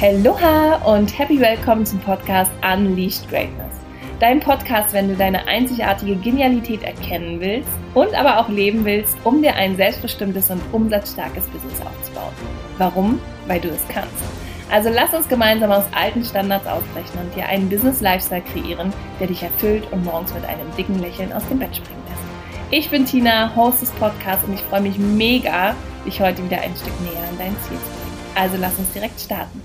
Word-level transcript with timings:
Aloha 0.00 0.76
und 0.84 1.18
happy 1.18 1.40
welcome 1.40 1.82
zum 1.82 1.98
Podcast 1.98 2.52
Unleashed 2.62 3.28
Greatness. 3.28 3.74
Dein 4.20 4.38
Podcast, 4.38 4.92
wenn 4.92 5.08
du 5.08 5.16
deine 5.16 5.48
einzigartige 5.48 6.14
Genialität 6.14 6.84
erkennen 6.84 7.40
willst 7.40 7.68
und 7.94 8.14
aber 8.14 8.38
auch 8.38 8.48
leben 8.48 8.84
willst, 8.84 9.16
um 9.24 9.42
dir 9.42 9.56
ein 9.56 9.74
selbstbestimmtes 9.74 10.50
und 10.50 10.62
umsatzstarkes 10.70 11.44
Business 11.46 11.80
aufzubauen. 11.80 12.32
Warum? 12.78 13.20
Weil 13.48 13.58
du 13.58 13.70
es 13.70 13.82
kannst. 13.88 14.22
Also 14.70 14.88
lass 14.88 15.12
uns 15.14 15.28
gemeinsam 15.28 15.72
aus 15.72 15.84
alten 15.92 16.22
Standards 16.22 16.68
ausbrechen 16.68 17.18
und 17.20 17.34
dir 17.34 17.46
einen 17.46 17.68
Business-Lifestyle 17.68 18.42
kreieren, 18.42 18.92
der 19.18 19.26
dich 19.26 19.42
erfüllt 19.42 19.90
und 19.90 20.04
morgens 20.04 20.32
mit 20.32 20.44
einem 20.44 20.72
dicken 20.76 21.00
Lächeln 21.00 21.32
aus 21.32 21.42
dem 21.48 21.58
Bett 21.58 21.74
springen 21.74 22.04
lässt. 22.08 22.70
Ich 22.70 22.88
bin 22.88 23.04
Tina, 23.04 23.52
Host 23.56 23.82
des 23.82 23.90
Podcasts 23.90 24.44
und 24.46 24.54
ich 24.54 24.62
freue 24.62 24.82
mich 24.82 24.96
mega, 24.96 25.74
dich 26.06 26.20
heute 26.20 26.44
wieder 26.44 26.60
ein 26.60 26.76
Stück 26.76 27.00
näher 27.00 27.28
an 27.28 27.36
dein 27.36 27.56
Ziel 27.62 27.78
zu 27.78 27.90
bringen. 28.00 28.36
Also 28.36 28.56
lass 28.60 28.78
uns 28.78 28.92
direkt 28.92 29.20
starten. 29.20 29.60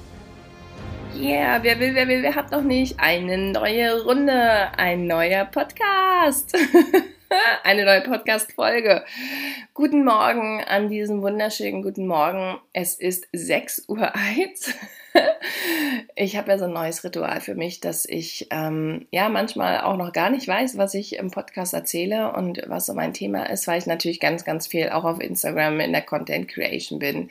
Yeah, 1.16 1.62
wer 1.62 1.80
will, 1.80 1.94
wer 1.94 2.08
will, 2.08 2.24
wer 2.24 2.34
hat 2.34 2.52
noch 2.52 2.64
nicht? 2.64 3.00
Eine 3.00 3.38
neue 3.38 4.04
Runde, 4.04 4.34
ein 4.78 5.06
neuer 5.06 5.46
Podcast. 5.46 6.58
Eine 7.64 7.86
neue 7.86 8.02
Podcast-Folge. 8.02 9.04
Guten 9.74 10.06
Morgen 10.06 10.64
an 10.64 10.90
diesem 10.90 11.22
wunderschönen 11.22 11.82
guten 11.82 12.06
Morgen. 12.06 12.60
Es 12.74 12.96
ist 12.96 13.28
6 13.32 13.86
Uhr 13.88 14.14
1. 14.16 14.76
Ich 16.16 16.38
habe 16.38 16.52
ja 16.52 16.58
so 16.60 16.66
ein 16.66 16.74
neues 16.74 17.04
Ritual 17.04 17.42
für 17.42 17.56
mich, 17.56 17.80
dass 17.80 18.06
ich 18.06 18.48
ähm, 18.52 19.08
ja 19.12 19.30
manchmal 19.30 19.82
auch 19.82 19.98
noch 19.98 20.14
gar 20.14 20.30
nicht 20.30 20.48
weiß, 20.48 20.78
was 20.78 20.94
ich 20.94 21.16
im 21.16 21.32
Podcast 21.32 21.74
erzähle 21.74 22.34
und 22.34 22.62
was 22.68 22.86
so 22.86 22.94
mein 22.94 23.14
Thema 23.14 23.50
ist, 23.50 23.68
weil 23.68 23.80
ich 23.80 23.88
natürlich 23.88 24.20
ganz, 24.20 24.46
ganz 24.46 24.68
viel 24.68 24.90
auch 24.90 25.06
auf 25.06 25.20
Instagram 25.20 25.80
in 25.80 25.92
der 25.92 26.04
Content 26.04 26.48
Creation 26.48 27.00
bin, 27.00 27.30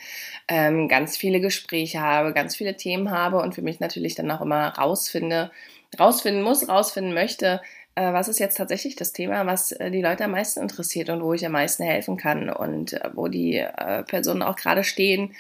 ähm, 0.49 0.89
ganz 0.89 1.17
viele 1.17 1.41
Gespräche 1.41 2.01
habe, 2.01 2.33
ganz 2.33 2.57
viele 2.57 2.77
Themen 2.77 3.11
habe 3.11 3.39
und 3.39 3.55
für 3.55 3.63
mich 3.63 3.79
natürlich 3.79 4.17
dann 4.17 4.31
auch 4.31 4.41
immer 4.41 4.71
rausfinde, 4.71 5.53
rausfinden 5.99 6.43
muss, 6.43 6.69
rausfinden 6.69 7.15
möchte, 7.15 7.61
äh, 7.95 8.13
was 8.13 8.29
ist 8.29 8.39
jetzt 8.39 8.57
tatsächlich 8.57 8.97
das 8.97 9.13
Thema, 9.13 9.47
was 9.47 9.73
äh, 9.73 9.91
die 9.91 10.01
Leute 10.01 10.25
am 10.25 10.31
meisten 10.31 10.61
interessiert 10.61 11.11
und 11.11 11.23
wo 11.23 11.35
ich 11.35 11.45
am 11.45 11.53
meisten 11.53 11.85
helfen 11.85 12.17
kann 12.17 12.49
und 12.49 12.95
äh, 12.95 13.11
wo 13.13 13.29
die 13.29 13.65
Personen 14.07 14.43
auch 14.43 14.57
gerade 14.57 14.85
stehen. 14.85 15.35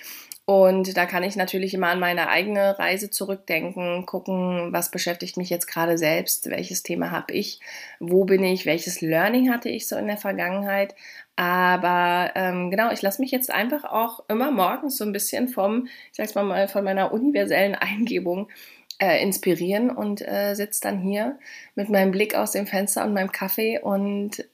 Und 0.52 0.98
da 0.98 1.06
kann 1.06 1.22
ich 1.22 1.34
natürlich 1.34 1.72
immer 1.72 1.88
an 1.88 1.98
meine 1.98 2.28
eigene 2.28 2.78
Reise 2.78 3.08
zurückdenken, 3.08 4.04
gucken, 4.04 4.70
was 4.70 4.90
beschäftigt 4.90 5.38
mich 5.38 5.48
jetzt 5.48 5.66
gerade 5.66 5.96
selbst, 5.96 6.50
welches 6.50 6.82
Thema 6.82 7.10
habe 7.10 7.32
ich, 7.32 7.58
wo 8.00 8.26
bin 8.26 8.44
ich, 8.44 8.66
welches 8.66 9.00
Learning 9.00 9.50
hatte 9.50 9.70
ich 9.70 9.88
so 9.88 9.96
in 9.96 10.08
der 10.08 10.18
Vergangenheit. 10.18 10.94
Aber 11.36 12.32
ähm, 12.34 12.70
genau, 12.70 12.92
ich 12.92 13.00
lasse 13.00 13.22
mich 13.22 13.30
jetzt 13.30 13.50
einfach 13.50 13.84
auch 13.84 14.24
immer 14.28 14.50
morgens 14.50 14.98
so 14.98 15.04
ein 15.04 15.12
bisschen 15.12 15.48
vom, 15.48 15.86
ich 16.10 16.18
sag's 16.18 16.34
mal, 16.34 16.68
von 16.68 16.84
meiner 16.84 17.14
universellen 17.14 17.74
Eingebung 17.74 18.50
äh, 18.98 19.22
inspirieren 19.22 19.88
und 19.88 20.20
äh, 20.20 20.52
sitze 20.52 20.82
dann 20.82 20.98
hier 20.98 21.38
mit 21.76 21.88
meinem 21.88 22.10
Blick 22.10 22.34
aus 22.34 22.52
dem 22.52 22.66
Fenster 22.66 23.06
und 23.06 23.14
meinem 23.14 23.32
Kaffee 23.32 23.78
und 23.78 24.44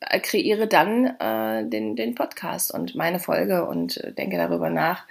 äh, 0.00 0.20
kreiere 0.20 0.66
dann 0.66 1.06
äh, 1.18 1.66
den, 1.66 1.96
den 1.96 2.14
Podcast 2.14 2.74
und 2.74 2.94
meine 2.94 3.20
Folge 3.20 3.66
und 3.66 3.96
äh, 3.98 4.12
denke 4.12 4.36
darüber 4.36 4.68
nach, 4.68 5.06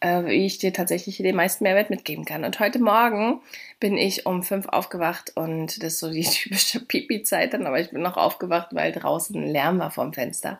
äh, 0.00 0.24
wie 0.24 0.46
ich 0.46 0.58
dir 0.58 0.72
tatsächlich 0.72 1.16
den 1.16 1.36
meisten 1.36 1.64
Mehrwert 1.64 1.90
mitgeben 1.90 2.24
kann. 2.24 2.44
Und 2.44 2.60
heute 2.60 2.78
Morgen 2.78 3.40
bin 3.80 3.96
ich 3.96 4.26
um 4.26 4.42
fünf 4.42 4.68
aufgewacht 4.68 5.32
und 5.34 5.82
das 5.82 5.94
ist 5.94 6.00
so 6.00 6.10
die 6.10 6.22
typische 6.30 6.80
Pipi-Zeit 6.80 7.54
dann, 7.54 7.66
aber 7.66 7.80
ich 7.80 7.90
bin 7.90 8.02
noch 8.02 8.16
aufgewacht, 8.16 8.68
weil 8.72 8.92
draußen 8.92 9.42
Lärm 9.42 9.78
war 9.78 9.90
vom 9.90 10.12
Fenster. 10.12 10.58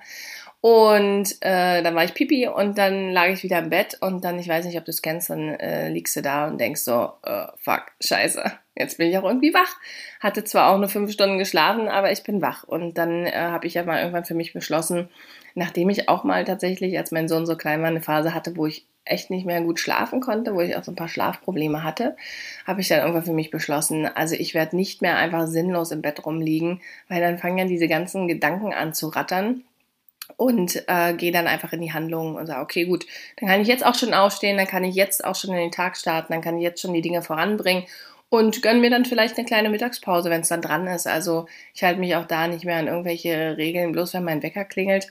Und 0.61 1.37
äh, 1.41 1.83
dann 1.85 1.95
war 1.95 2.03
ich 2.03 2.15
pipi 2.15 2.49
und 2.49 2.79
dann 2.79 3.13
lag 3.13 3.29
ich 3.29 3.45
wieder 3.45 3.61
im 3.61 3.71
Bett 3.71 3.97
und 4.01 4.25
dann, 4.25 4.41
ich 4.41 4.49
weiß 4.49 4.65
nicht, 4.65 4.77
ob 4.77 4.85
du 4.85 4.91
es 4.91 5.03
kennst, 5.03 5.31
dann 5.31 5.55
äh, 5.55 5.89
liegst 5.89 6.17
du 6.17 6.23
da 6.23 6.49
und 6.49 6.61
denkst 6.61 6.81
so, 6.81 7.13
äh, 7.23 7.47
fuck, 7.59 7.93
scheiße, 8.01 8.43
jetzt 8.77 8.99
bin 8.99 9.09
ich 9.09 9.17
auch 9.17 9.23
irgendwie 9.23 9.55
wach. 9.55 9.77
Hatte 10.19 10.43
zwar 10.43 10.71
auch 10.71 10.79
nur 10.79 10.89
fünf 10.89 11.13
Stunden 11.13 11.39
geschlafen, 11.39 11.87
aber 11.87 12.11
ich 12.11 12.25
bin 12.25 12.43
wach. 12.43 12.65
Und 12.65 12.99
dann 12.99 13.25
äh, 13.27 13.33
habe 13.35 13.69
ich 13.69 13.75
ja 13.75 13.85
mal 13.85 14.01
irgendwann 14.01 14.25
für 14.25 14.35
mich 14.35 14.53
beschlossen, 14.53 15.09
nachdem 15.55 15.91
ich 15.91 16.09
auch 16.09 16.25
mal 16.25 16.45
tatsächlich, 16.45 16.99
als 16.99 17.13
mein 17.13 17.29
Sohn 17.29 17.47
so 17.47 17.57
klein 17.57 17.81
war, 17.81 17.89
eine 17.89 18.03
Phase 18.03 18.35
hatte, 18.35 18.57
wo 18.57 18.67
ich 18.67 18.85
echt 19.11 19.31
nicht 19.31 19.47
mehr 19.47 19.61
gut 19.61 19.81
schlafen 19.81 20.21
konnte, 20.21 20.55
wo 20.55 20.61
ich 20.61 20.77
auch 20.77 20.85
so 20.85 20.93
ein 20.93 20.97
paar 20.97 21.09
Schlafprobleme 21.09 21.83
hatte, 21.83 22.17
habe 22.67 22.81
ich 22.81 22.89
dann 22.89 23.01
irgendwann 23.01 23.25
für 23.25 23.33
mich 23.33 23.51
beschlossen, 23.51 24.07
also 24.07 24.35
ich 24.35 24.55
werde 24.55 24.77
nicht 24.77 25.03
mehr 25.03 25.17
einfach 25.17 25.47
sinnlos 25.47 25.91
im 25.91 26.03
Bett 26.03 26.25
rumliegen, 26.25 26.81
weil 27.09 27.21
dann 27.21 27.39
fangen 27.39 27.59
ja 27.59 27.65
diese 27.65 27.89
ganzen 27.89 28.29
Gedanken 28.29 28.73
an 28.73 28.95
zu 28.95 29.09
rattern 29.09 29.65
und 30.37 30.85
äh, 30.89 31.15
gehe 31.15 31.33
dann 31.33 31.47
einfach 31.47 31.73
in 31.73 31.81
die 31.81 31.93
Handlung 31.93 32.37
und 32.37 32.47
sage, 32.47 32.61
okay, 32.61 32.85
gut, 32.85 33.07
dann 33.39 33.49
kann 33.49 33.61
ich 33.61 33.69
jetzt 33.69 33.85
auch 33.85 33.95
schon 33.95 34.15
aufstehen, 34.15 34.57
dann 34.57 34.67
kann 34.67 34.85
ich 34.85 34.95
jetzt 34.95 35.25
auch 35.25 35.35
schon 35.35 35.51
in 35.51 35.57
den 35.57 35.73
Tag 35.73 35.97
starten, 35.97 36.33
dann 36.33 36.43
kann 36.43 36.57
ich 36.57 36.63
jetzt 36.63 36.81
schon 36.81 36.93
die 36.93 37.03
Dinge 37.03 37.23
voranbringen 37.23 37.85
und 38.29 38.63
gönn 38.63 38.81
mir 38.81 38.91
dann 38.91 39.05
vielleicht 39.05 39.39
eine 39.39 39.47
kleine 39.47 39.71
Mittagspause, 39.71 40.31
wenn 40.31 40.43
es 40.43 40.49
dann 40.49 40.63
dran 40.63 40.87
ist. 40.87 41.07
Also 41.07 41.47
ich 41.75 41.83
halte 41.83 42.01
mich 42.01 42.15
auch 42.17 42.27
da 42.27 42.47
nicht 42.47 42.65
mehr 42.65 42.77
an 42.77 42.89
irgendwelche 42.89 43.57
Regeln, 43.57 43.93
bloß 43.93 44.15
wenn 44.15 44.25
mein 44.25 44.43
Wecker 44.43 44.65
klingelt, 44.65 45.09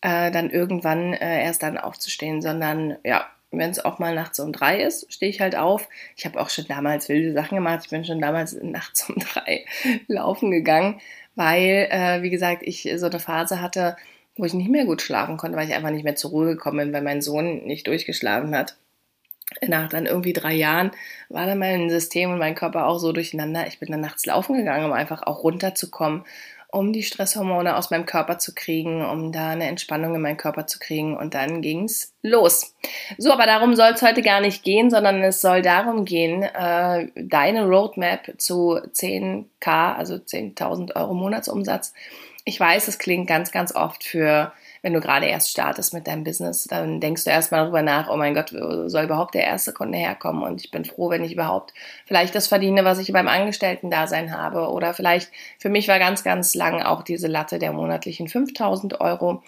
äh, 0.00 0.30
dann 0.30 0.50
irgendwann 0.50 1.12
äh, 1.12 1.44
erst 1.44 1.62
dann 1.62 1.78
aufzustehen, 1.78 2.40
sondern 2.40 2.96
ja, 3.04 3.26
wenn 3.58 3.70
es 3.70 3.84
auch 3.84 3.98
mal 3.98 4.14
nachts 4.14 4.40
um 4.40 4.52
drei 4.52 4.82
ist, 4.82 5.12
stehe 5.12 5.30
ich 5.30 5.40
halt 5.40 5.56
auf. 5.56 5.88
Ich 6.16 6.24
habe 6.24 6.40
auch 6.40 6.50
schon 6.50 6.66
damals 6.66 7.08
wilde 7.08 7.32
Sachen 7.32 7.56
gemacht. 7.56 7.80
Ich 7.84 7.90
bin 7.90 8.04
schon 8.04 8.20
damals 8.20 8.54
nachts 8.62 9.08
um 9.08 9.16
drei 9.16 9.64
laufen 10.06 10.50
gegangen, 10.50 11.00
weil, 11.34 11.88
äh, 11.90 12.22
wie 12.22 12.30
gesagt, 12.30 12.62
ich 12.62 12.88
so 12.96 13.06
eine 13.06 13.20
Phase 13.20 13.60
hatte, 13.60 13.96
wo 14.36 14.44
ich 14.44 14.54
nicht 14.54 14.70
mehr 14.70 14.84
gut 14.84 15.02
schlafen 15.02 15.36
konnte, 15.36 15.56
weil 15.56 15.68
ich 15.68 15.74
einfach 15.74 15.90
nicht 15.90 16.04
mehr 16.04 16.16
zur 16.16 16.30
Ruhe 16.30 16.46
gekommen 16.46 16.78
bin, 16.78 16.92
weil 16.92 17.02
mein 17.02 17.22
Sohn 17.22 17.64
nicht 17.64 17.86
durchgeschlafen 17.86 18.56
hat. 18.56 18.76
Nach 19.66 19.88
dann 19.88 20.06
irgendwie 20.06 20.32
drei 20.32 20.54
Jahren 20.54 20.90
war 21.28 21.46
dann 21.46 21.58
mein 21.58 21.90
System 21.90 22.30
und 22.32 22.38
mein 22.38 22.54
Körper 22.54 22.86
auch 22.86 22.98
so 22.98 23.12
durcheinander. 23.12 23.66
Ich 23.66 23.78
bin 23.78 23.90
dann 23.90 24.00
nachts 24.00 24.26
laufen 24.26 24.56
gegangen, 24.56 24.86
um 24.86 24.92
einfach 24.92 25.22
auch 25.22 25.44
runterzukommen, 25.44 26.24
um 26.74 26.92
die 26.92 27.02
Stresshormone 27.02 27.76
aus 27.76 27.90
meinem 27.90 28.06
Körper 28.06 28.38
zu 28.38 28.54
kriegen, 28.54 29.04
um 29.04 29.32
da 29.32 29.50
eine 29.50 29.68
Entspannung 29.68 30.14
in 30.14 30.20
meinen 30.20 30.36
Körper 30.36 30.66
zu 30.66 30.78
kriegen. 30.78 31.16
Und 31.16 31.34
dann 31.34 31.62
ging's 31.62 32.12
los. 32.22 32.74
So, 33.16 33.32
aber 33.32 33.46
darum 33.46 33.74
soll 33.74 33.92
es 33.94 34.02
heute 34.02 34.22
gar 34.22 34.40
nicht 34.40 34.62
gehen, 34.62 34.90
sondern 34.90 35.22
es 35.22 35.40
soll 35.40 35.62
darum 35.62 36.04
gehen, 36.04 36.42
äh, 36.42 37.08
deine 37.14 37.64
Roadmap 37.66 38.34
zu 38.38 38.78
10k, 38.92 39.94
also 39.94 40.14
10.000 40.14 40.96
Euro 40.96 41.14
Monatsumsatz 41.14 41.92
ich 42.44 42.60
weiß, 42.60 42.88
es 42.88 42.98
klingt 42.98 43.26
ganz, 43.26 43.52
ganz 43.52 43.74
oft 43.74 44.04
für, 44.04 44.52
wenn 44.84 44.92
du 44.92 45.00
gerade 45.00 45.24
erst 45.24 45.50
startest 45.50 45.94
mit 45.94 46.06
deinem 46.06 46.24
Business, 46.24 46.64
dann 46.64 47.00
denkst 47.00 47.24
du 47.24 47.30
erstmal 47.30 47.62
darüber 47.62 47.80
nach, 47.80 48.10
oh 48.10 48.18
mein 48.18 48.34
Gott, 48.34 48.50
soll 48.50 49.04
überhaupt 49.04 49.34
der 49.34 49.44
erste 49.44 49.72
Kunde 49.72 49.96
herkommen? 49.96 50.42
Und 50.42 50.62
ich 50.62 50.70
bin 50.70 50.84
froh, 50.84 51.08
wenn 51.08 51.24
ich 51.24 51.32
überhaupt 51.32 51.72
vielleicht 52.04 52.34
das 52.34 52.48
verdiene, 52.48 52.84
was 52.84 52.98
ich 52.98 53.10
beim 53.10 53.26
Angestellten-Dasein 53.26 54.36
habe. 54.36 54.68
Oder 54.68 54.92
vielleicht, 54.92 55.30
für 55.58 55.70
mich 55.70 55.88
war 55.88 55.98
ganz, 55.98 56.22
ganz 56.22 56.54
lang 56.54 56.82
auch 56.82 57.02
diese 57.02 57.28
Latte 57.28 57.58
der 57.58 57.72
monatlichen 57.72 58.28
5000 58.28 59.00
Euro. 59.00 59.42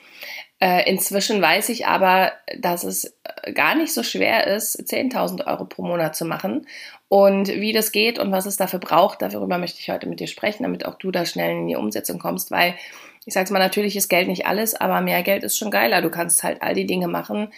Äh, 0.59 0.91
inzwischen 0.91 1.43
weiß 1.43 1.69
ich 1.69 1.87
aber, 1.87 2.33
dass 2.59 2.85
es 2.85 3.15
äh, 3.45 3.53
gar 3.53 3.75
nicht 3.75 3.93
so 3.93 4.03
schwer 4.03 4.47
ist, 4.47 4.81
10.000 4.81 5.47
Euro 5.47 5.67
pro 5.67 5.83
Monat 5.83 6.17
zu 6.17 6.25
machen. 6.25 6.67
Und 7.09 7.49
wie 7.49 7.75
das 7.75 7.93
geht 7.93 8.19
und 8.19 8.33
was 8.33 8.47
es 8.47 8.57
dafür 8.57 8.79
braucht, 8.79 9.21
darüber 9.21 9.59
möchte 9.59 9.81
ich 9.81 9.91
heute 9.91 10.09
mit 10.09 10.19
dir 10.19 10.29
sprechen, 10.29 10.63
damit 10.63 10.87
auch 10.87 10.95
du 10.95 11.11
da 11.11 11.27
schnell 11.27 11.51
in 11.51 11.69
die 11.69 11.77
Umsetzung 11.77 12.19
kommst, 12.19 12.51
weil 12.51 12.75
ich 13.27 13.35
sag's 13.35 13.51
mal, 13.51 13.59
natürlich 13.59 13.97
ist 13.97 14.09
Geld 14.09 14.29
nicht 14.29 14.47
alles, 14.47 14.75
aber 14.75 15.01
mehr 15.01 15.23
Geld 15.23 15.43
ist 15.43 15.59
schon 15.59 15.73
geiler. 15.73 16.01
Du 16.01 16.11
kannst 16.11 16.45
halt 16.45 16.63
all 16.63 16.75
die 16.75 16.87
Dinge 16.87 17.09
machen, 17.09 17.53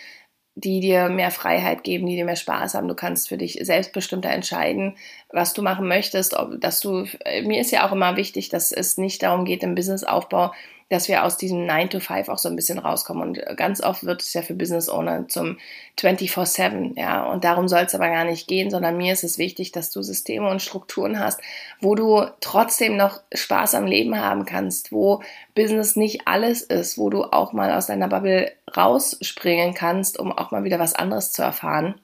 die 0.55 0.81
dir 0.81 1.11
mehr 1.11 1.31
Freiheit 1.31 1.85
geben, 1.85 2.07
die 2.07 2.17
dir 2.17 2.25
mehr 2.25 2.37
Spaß 2.37 2.75
haben. 2.75 2.89
Du 2.89 2.95
kannst 2.95 3.29
für 3.29 3.37
dich 3.37 3.59
selbstbestimmter 3.63 4.31
entscheiden, 4.31 4.97
was 5.29 5.53
du 5.53 5.63
machen 5.63 5.87
möchtest. 5.87 6.35
Ob, 6.35 6.59
dass 6.61 6.81
du, 6.81 7.07
mir 7.45 7.61
ist 7.61 7.71
ja 7.71 7.87
auch 7.87 7.93
immer 7.93 8.17
wichtig, 8.17 8.49
dass 8.49 8.73
es 8.73 8.97
nicht 8.97 9.23
darum 9.23 9.45
geht, 9.45 9.63
im 9.63 9.75
Businessaufbau 9.75 10.53
dass 10.91 11.09
wir 11.09 11.25
aus 11.25 11.37
diesem 11.37 11.67
9 11.67 11.91
to 11.91 12.01
5 12.01 12.29
auch 12.29 12.39
so 12.39 12.49
ein 12.49 12.57
bisschen 12.57 12.79
rauskommen. 12.79 13.29
Und 13.29 13.57
ganz 13.57 13.83
oft 13.83 14.05
wird 14.05 14.23
es 14.23 14.33
ja 14.33 14.43
für 14.43 14.55
Business 14.55 14.89
Owner 14.89 15.29
zum 15.29 15.59
24-7, 15.99 16.99
ja. 16.99 17.25
Und 17.25 17.45
darum 17.45 17.69
soll 17.69 17.83
es 17.83 17.95
aber 17.95 18.09
gar 18.09 18.25
nicht 18.25 18.49
gehen, 18.49 18.71
sondern 18.71 18.97
mir 18.97 19.13
ist 19.13 19.25
es 19.25 19.39
wichtig, 19.39 19.73
dass 19.73 19.91
du 19.91 20.03
Systeme 20.03 20.49
und 20.49 20.63
Strukturen 20.63 21.19
hast, 21.19 21.41
wo 21.81 21.95
du 21.95 22.27
trotzdem 22.41 22.97
noch 22.97 23.21
Spaß 23.33 23.75
am 23.75 23.87
Leben 23.87 24.19
haben 24.19 24.45
kannst, 24.45 24.93
wo 24.93 25.23
Business 25.55 25.97
nicht 25.97 26.27
alles 26.27 26.63
ist, 26.63 26.99
wo 26.99 27.11
du 27.11 27.25
auch 27.25 27.53
mal 27.53 27.73
aus 27.73 27.87
deiner 27.87 28.09
Bubble 28.09 28.53
rausspringen 28.77 29.75
kannst, 29.75 30.19
um 30.19 30.33
auch 30.33 30.51
mal 30.51 30.65
wieder 30.65 30.79
was 30.79 30.95
anderes 30.95 31.33
zu 31.33 31.43
erfahren. 31.43 32.01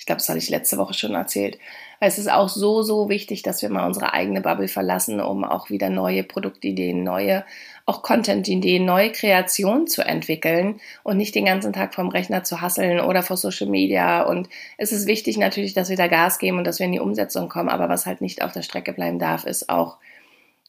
Ich 0.00 0.06
glaube, 0.06 0.18
das 0.18 0.30
hatte 0.30 0.38
ich 0.38 0.48
letzte 0.48 0.78
Woche 0.78 0.94
schon 0.94 1.12
erzählt. 1.12 1.58
Es 2.00 2.18
ist 2.18 2.32
auch 2.32 2.48
so, 2.48 2.80
so 2.80 3.10
wichtig, 3.10 3.42
dass 3.42 3.60
wir 3.60 3.68
mal 3.68 3.86
unsere 3.86 4.14
eigene 4.14 4.40
Bubble 4.40 4.66
verlassen, 4.66 5.20
um 5.20 5.44
auch 5.44 5.68
wieder 5.68 5.90
neue 5.90 6.24
Produktideen, 6.24 7.04
neue, 7.04 7.44
auch 7.84 8.00
Content-Ideen, 8.00 8.86
neue 8.86 9.12
Kreationen 9.12 9.86
zu 9.86 10.00
entwickeln 10.00 10.80
und 11.02 11.18
nicht 11.18 11.34
den 11.34 11.44
ganzen 11.44 11.74
Tag 11.74 11.94
vom 11.94 12.08
Rechner 12.08 12.44
zu 12.44 12.62
hasseln 12.62 13.00
oder 13.00 13.22
vor 13.22 13.36
Social 13.36 13.68
Media. 13.68 14.22
Und 14.22 14.48
es 14.78 14.90
ist 14.90 15.06
wichtig 15.06 15.36
natürlich, 15.36 15.74
dass 15.74 15.90
wir 15.90 15.98
da 15.98 16.06
Gas 16.06 16.38
geben 16.38 16.56
und 16.56 16.66
dass 16.66 16.78
wir 16.78 16.86
in 16.86 16.92
die 16.92 16.98
Umsetzung 16.98 17.50
kommen. 17.50 17.68
Aber 17.68 17.90
was 17.90 18.06
halt 18.06 18.22
nicht 18.22 18.40
auf 18.40 18.52
der 18.52 18.62
Strecke 18.62 18.94
bleiben 18.94 19.18
darf, 19.18 19.44
ist 19.44 19.68
auch 19.68 19.98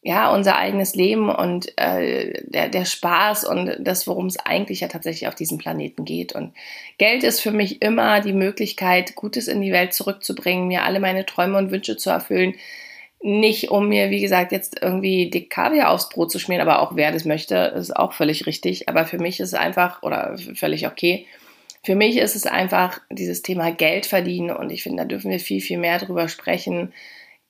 ja, 0.03 0.33
unser 0.33 0.57
eigenes 0.57 0.95
Leben 0.95 1.29
und 1.29 1.77
äh, 1.77 2.41
der, 2.47 2.69
der 2.69 2.85
Spaß 2.85 3.43
und 3.43 3.77
das, 3.79 4.07
worum 4.07 4.25
es 4.25 4.37
eigentlich 4.37 4.79
ja 4.79 4.87
tatsächlich 4.87 5.27
auf 5.27 5.35
diesem 5.35 5.59
Planeten 5.59 6.05
geht. 6.05 6.33
Und 6.33 6.53
Geld 6.97 7.23
ist 7.23 7.39
für 7.39 7.51
mich 7.51 7.83
immer 7.83 8.19
die 8.19 8.33
Möglichkeit, 8.33 9.13
Gutes 9.15 9.47
in 9.47 9.61
die 9.61 9.71
Welt 9.71 9.93
zurückzubringen, 9.93 10.67
mir 10.67 10.83
alle 10.83 10.99
meine 10.99 11.25
Träume 11.25 11.57
und 11.59 11.69
Wünsche 11.69 11.97
zu 11.97 12.09
erfüllen. 12.09 12.55
Nicht, 13.21 13.69
um 13.69 13.89
mir, 13.89 14.09
wie 14.09 14.21
gesagt, 14.21 14.51
jetzt 14.51 14.81
irgendwie 14.81 15.29
dick 15.29 15.51
Kaviar 15.51 15.91
aufs 15.91 16.09
Brot 16.09 16.31
zu 16.31 16.39
schmieren, 16.39 16.67
aber 16.67 16.81
auch 16.81 16.95
wer 16.95 17.11
das 17.11 17.23
möchte, 17.23 17.55
ist 17.55 17.95
auch 17.95 18.13
völlig 18.13 18.47
richtig. 18.47 18.89
Aber 18.89 19.05
für 19.05 19.19
mich 19.19 19.39
ist 19.39 19.49
es 19.49 19.53
einfach, 19.53 20.01
oder 20.01 20.35
völlig 20.55 20.87
okay, 20.87 21.27
für 21.83 21.93
mich 21.93 22.17
ist 22.17 22.35
es 22.35 22.47
einfach 22.47 22.99
dieses 23.11 23.43
Thema 23.43 23.71
Geld 23.71 24.07
verdienen 24.07 24.49
und 24.49 24.71
ich 24.71 24.81
finde, 24.81 25.03
da 25.03 25.07
dürfen 25.07 25.29
wir 25.29 25.39
viel, 25.39 25.61
viel 25.61 25.77
mehr 25.77 25.99
drüber 25.99 26.27
sprechen 26.27 26.91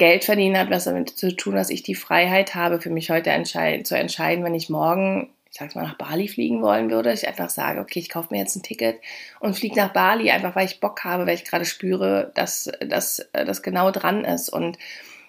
Geld 0.01 0.23
verdienen 0.25 0.57
hat 0.57 0.71
was 0.71 0.85
damit 0.85 1.11
zu 1.11 1.35
tun, 1.35 1.53
dass 1.53 1.69
ich 1.69 1.83
die 1.83 1.93
Freiheit 1.93 2.55
habe, 2.55 2.81
für 2.81 2.89
mich 2.89 3.11
heute 3.11 3.29
entscheid 3.29 3.85
zu 3.85 3.95
entscheiden, 3.95 4.43
wenn 4.43 4.55
ich 4.55 4.67
morgen, 4.67 5.29
ich 5.51 5.59
sag's 5.59 5.75
mal, 5.75 5.83
nach 5.83 5.99
Bali 5.99 6.27
fliegen 6.27 6.63
wollen 6.63 6.89
würde. 6.89 7.13
Ich 7.13 7.27
einfach 7.27 7.51
sage, 7.51 7.79
okay, 7.79 7.99
ich 7.99 8.09
kaufe 8.09 8.29
mir 8.31 8.39
jetzt 8.39 8.55
ein 8.55 8.63
Ticket 8.63 8.99
und 9.39 9.55
fliege 9.55 9.75
nach 9.75 9.93
Bali, 9.93 10.31
einfach 10.31 10.55
weil 10.55 10.65
ich 10.65 10.79
Bock 10.79 11.03
habe, 11.03 11.27
weil 11.27 11.35
ich 11.35 11.45
gerade 11.45 11.65
spüre, 11.65 12.31
dass 12.33 12.71
das 12.79 13.61
genau 13.61 13.91
dran 13.91 14.25
ist. 14.25 14.49
Und 14.49 14.79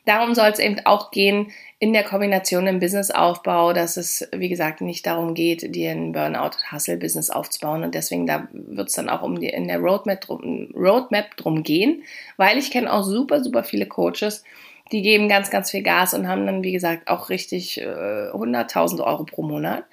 darum 0.04 0.34
soll 0.34 0.48
es 0.48 0.58
eben 0.58 0.80
auch 0.84 1.10
gehen 1.10 1.52
in 1.78 1.92
der 1.92 2.04
Kombination 2.04 2.66
im 2.66 2.78
Businessaufbau, 2.78 3.72
dass 3.72 3.96
es, 3.96 4.28
wie 4.32 4.48
gesagt, 4.48 4.80
nicht 4.80 5.06
darum 5.06 5.34
geht, 5.34 5.74
dir 5.74 5.90
ein 5.90 6.12
Burnout-Hustle-Business 6.12 7.30
aufzubauen. 7.30 7.82
Und 7.82 7.94
deswegen 7.94 8.26
da 8.26 8.48
wird 8.52 8.88
es 8.88 8.94
dann 8.94 9.08
auch 9.08 9.22
um 9.22 9.40
die, 9.40 9.48
in 9.48 9.68
der 9.68 9.78
Roadmap 9.78 10.20
drum, 10.20 10.72
Roadmap 10.74 11.36
drum 11.36 11.62
gehen, 11.62 12.04
weil 12.36 12.58
ich 12.58 12.70
kenne 12.70 12.92
auch 12.92 13.02
super, 13.02 13.42
super 13.42 13.64
viele 13.64 13.86
Coaches, 13.86 14.44
die 14.92 15.02
geben 15.02 15.28
ganz, 15.28 15.50
ganz 15.50 15.70
viel 15.70 15.82
Gas 15.82 16.12
und 16.14 16.28
haben 16.28 16.46
dann, 16.46 16.62
wie 16.62 16.72
gesagt, 16.72 17.08
auch 17.08 17.30
richtig 17.30 17.80
äh, 17.80 17.84
100.000 17.84 19.02
Euro 19.02 19.24
pro 19.24 19.42
Monat. 19.42 19.84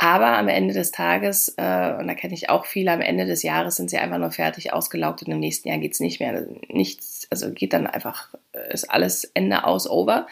Aber 0.00 0.38
am 0.38 0.46
Ende 0.46 0.74
des 0.74 0.92
Tages, 0.92 1.54
äh, 1.56 1.92
und 1.98 2.06
da 2.06 2.14
kenne 2.14 2.34
ich 2.34 2.48
auch 2.50 2.66
viele, 2.66 2.92
am 2.92 3.00
Ende 3.00 3.26
des 3.26 3.42
Jahres 3.42 3.76
sind 3.76 3.90
sie 3.90 3.98
einfach 3.98 4.18
nur 4.18 4.30
fertig 4.30 4.72
ausgelaugt 4.72 5.22
und 5.22 5.32
im 5.32 5.40
nächsten 5.40 5.68
Jahr 5.68 5.78
geht 5.78 5.92
es 5.92 6.00
nicht 6.00 6.20
mehr. 6.20 6.46
Nichts, 6.68 7.26
also 7.30 7.50
geht 7.50 7.72
dann 7.72 7.88
einfach, 7.88 8.32
ist 8.70 8.88
alles 8.88 9.24
Ende 9.34 9.64
aus, 9.64 9.90
over. 9.90 10.28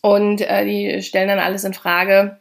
Und 0.00 0.40
äh, 0.40 0.64
die 0.64 1.02
stellen 1.02 1.28
dann 1.28 1.38
alles 1.38 1.64
in 1.64 1.74
Frage. 1.74 2.38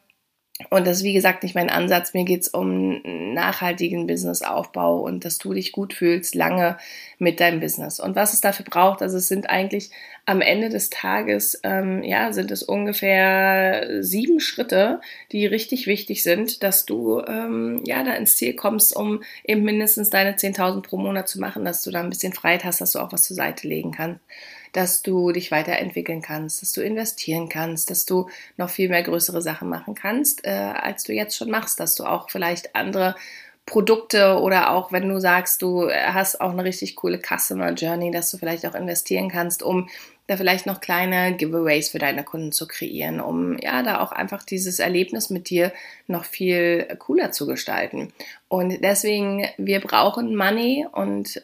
Und 0.74 0.88
das 0.88 0.98
ist, 0.98 1.04
wie 1.04 1.14
gesagt, 1.14 1.44
nicht 1.44 1.54
mein 1.54 1.70
Ansatz. 1.70 2.16
Mir 2.16 2.24
geht 2.24 2.42
es 2.42 2.48
um 2.48 3.00
nachhaltigen 3.36 4.08
Businessaufbau 4.08 5.02
und 5.02 5.24
dass 5.24 5.38
du 5.38 5.54
dich 5.54 5.72
gut 5.72 5.94
fühlst, 5.94 6.34
lange 6.34 6.78
mit 7.20 7.40
deinem 7.40 7.60
Business. 7.60 8.00
Und 8.00 8.16
was 8.16 8.34
es 8.34 8.42
dafür 8.42 8.66
braucht, 8.66 9.04
also 9.04 9.18
es 9.18 9.28
sind 9.28 9.52
eigentlich 9.52 9.92
am 10.25 10.42
Ende 10.42 10.70
des 10.70 10.90
Tages, 10.90 11.60
ähm, 11.62 12.02
ja, 12.02 12.34
sind 12.34 12.50
es 12.50 12.64
ungefähr 12.64 14.02
sieben 14.02 14.40
Schritte, 14.40 15.00
die 15.31 15.46
richtig 15.46 15.86
wichtig 15.86 16.24
sind, 16.24 16.64
dass 16.64 16.88
du, 16.88 17.22
ähm, 17.22 17.84
ja, 17.86 18.04
da 18.04 18.14
ins 18.14 18.36
Ziel 18.36 18.56
kommst, 18.56 18.96
um 18.96 19.22
eben 19.44 19.62
mindestens 19.62 20.10
deine 20.10 20.38
10.000 20.38 20.81
pro 20.81 20.98
Monat 20.98 21.30
zu 21.30 21.40
machen, 21.40 21.66
dass 21.66 21.84
du 21.84 21.92
da 21.92 22.00
ein 22.00 22.10
bisschen 22.10 22.34
Freiheit 22.34 22.64
hast, 22.64 22.81
dass 22.81 22.94
du 22.94 23.00
auch 23.00 23.12
was 23.12 23.22
zur 23.22 23.36
Seite 23.36 23.68
legen 23.68 23.92
kannst 23.92 24.22
dass 24.74 25.02
du 25.02 25.31
dich 25.31 25.52
weiterentwickeln 25.52 26.22
kannst, 26.22 26.62
dass 26.62 26.74
du 26.74 26.81
investieren 26.81 27.48
kannst, 27.48 27.90
dass 27.90 28.06
du 28.06 28.30
noch 28.58 28.70
viel 28.70 28.90
mehr 28.90 29.04
größere 29.04 29.42
Sachen 29.42 29.70
machen 29.70 29.96
kannst, 29.96 30.46
äh, 30.46 30.52
als 30.52 31.04
du 31.04 31.14
jetzt 31.14 31.38
schon 31.38 31.50
machst, 31.50 31.80
dass 31.80 31.96
du 31.96 32.04
auch 32.04 32.30
vielleicht 32.30 32.75
andere 32.75 33.16
Produkte 33.66 34.40
oder 34.40 34.72
auch 34.72 34.92
wenn 34.92 35.08
du 35.08 35.20
sagst, 35.20 35.62
du 35.62 35.90
hast 35.90 36.42
auch 36.42 36.52
eine 36.52 36.66
richtig 36.66 36.98
coole 36.98 37.20
Customer 37.20 37.72
Journey, 37.72 38.12
dass 38.12 38.30
du 38.30 38.38
vielleicht 38.38 38.66
auch 38.66 38.75
investieren 38.75 39.30
kannst, 39.30 39.64
um 39.64 39.88
da 40.28 40.38
vielleicht 40.38 40.66
noch 40.66 40.81
kleine 40.81 41.36
Giveaways 41.36 41.90
für 41.90 42.00
deine 42.00 42.24
Kunden 42.24 42.52
zu 42.52 42.68
kreieren, 42.68 43.22
um 43.22 43.58
ja 43.60 43.84
da 43.84 44.02
auch 44.02 44.12
einfach 44.12 44.44
dieses 44.44 44.80
Erlebnis 44.80 45.30
mit 45.30 45.50
dir 45.50 45.72
noch 46.08 46.26
viel 46.26 46.88
cooler 47.00 47.31
zu 47.31 47.46
gestalten. 47.46 48.14
Und 48.48 48.84
deswegen, 48.84 49.46
wir 49.58 49.80
brauchen 49.80 50.36
Money 50.36 50.86
und 50.92 51.42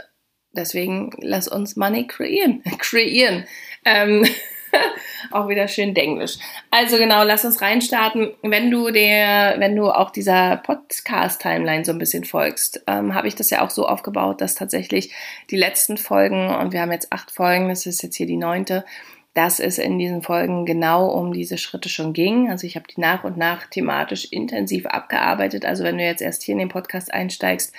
deswegen 0.59 1.11
lass 1.19 1.47
uns 1.47 1.75
Money 1.75 2.05
kreieren. 2.07 2.61
kreieren. 2.77 3.45
Ähm, 3.85 4.25
auch 5.31 5.47
wieder 5.47 5.67
schön 5.67 5.93
Denglisch. 5.93 6.37
Also 6.69 6.97
genau, 6.97 7.23
lass 7.23 7.45
uns 7.45 7.61
reinstarten. 7.61 8.31
Wenn 8.41 8.69
du 8.69 8.91
der, 8.91 9.55
wenn 9.57 9.75
du 9.75 9.89
auch 9.89 10.11
dieser 10.11 10.57
Podcast-Timeline 10.57 11.85
so 11.85 11.91
ein 11.91 11.97
bisschen 11.97 12.25
folgst, 12.25 12.83
ähm, 12.87 13.15
habe 13.15 13.27
ich 13.27 13.35
das 13.35 13.49
ja 13.49 13.61
auch 13.61 13.69
so 13.69 13.87
aufgebaut, 13.87 14.41
dass 14.41 14.55
tatsächlich 14.55 15.13
die 15.49 15.57
letzten 15.57 15.97
Folgen, 15.97 16.49
und 16.49 16.73
wir 16.73 16.81
haben 16.81 16.91
jetzt 16.91 17.11
acht 17.11 17.31
Folgen, 17.31 17.69
das 17.69 17.85
ist 17.85 18.03
jetzt 18.03 18.15
hier 18.15 18.27
die 18.27 18.37
neunte, 18.37 18.85
dass 19.33 19.59
es 19.59 19.77
in 19.77 19.99
diesen 19.99 20.21
Folgen 20.21 20.65
genau 20.65 21.07
um 21.07 21.33
diese 21.33 21.57
Schritte 21.57 21.87
schon 21.87 22.13
ging. 22.13 22.49
Also 22.49 22.65
ich 22.65 22.75
habe 22.75 22.87
die 22.93 22.99
nach 22.99 23.23
und 23.23 23.37
nach 23.37 23.67
thematisch 23.67 24.25
intensiv 24.31 24.85
abgearbeitet. 24.87 25.65
Also 25.65 25.83
wenn 25.83 25.97
du 25.97 26.03
jetzt 26.03 26.21
erst 26.21 26.43
hier 26.43 26.53
in 26.53 26.59
den 26.59 26.69
Podcast 26.69 27.13
einsteigst, 27.13 27.73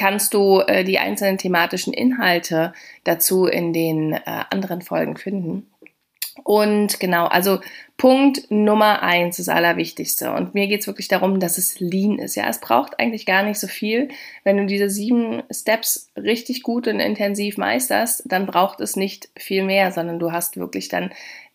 kannst 0.00 0.32
du 0.32 0.60
äh, 0.60 0.82
die 0.82 0.98
einzelnen 0.98 1.36
thematischen 1.36 1.92
Inhalte 1.92 2.72
dazu 3.04 3.44
in 3.44 3.74
den 3.74 4.14
äh, 4.14 4.20
anderen 4.48 4.80
Folgen 4.80 5.18
finden. 5.18 5.66
Und 6.42 7.00
genau, 7.00 7.26
also 7.26 7.60
Punkt 7.98 8.50
Nummer 8.50 9.02
eins, 9.02 9.36
das 9.36 9.50
Allerwichtigste. 9.50 10.32
Und 10.32 10.54
mir 10.54 10.68
geht 10.68 10.80
es 10.80 10.86
wirklich 10.86 11.08
darum, 11.08 11.38
dass 11.38 11.58
es 11.58 11.80
lean 11.80 12.18
ist. 12.18 12.34
Ja, 12.34 12.48
es 12.48 12.60
braucht 12.60 12.98
eigentlich 12.98 13.26
gar 13.26 13.42
nicht 13.42 13.60
so 13.60 13.66
viel. 13.66 14.08
Wenn 14.42 14.56
du 14.56 14.64
diese 14.64 14.88
sieben 14.88 15.42
Steps 15.50 16.10
richtig 16.16 16.62
gut 16.62 16.88
und 16.88 16.98
intensiv 16.98 17.58
meisterst, 17.58 18.22
dann 18.24 18.46
braucht 18.46 18.80
es 18.80 18.96
nicht 18.96 19.28
viel 19.36 19.64
mehr, 19.64 19.92
sondern 19.92 20.18
du 20.18 20.32
hast 20.32 20.56
wirklich 20.56 20.88
dann 20.88 21.10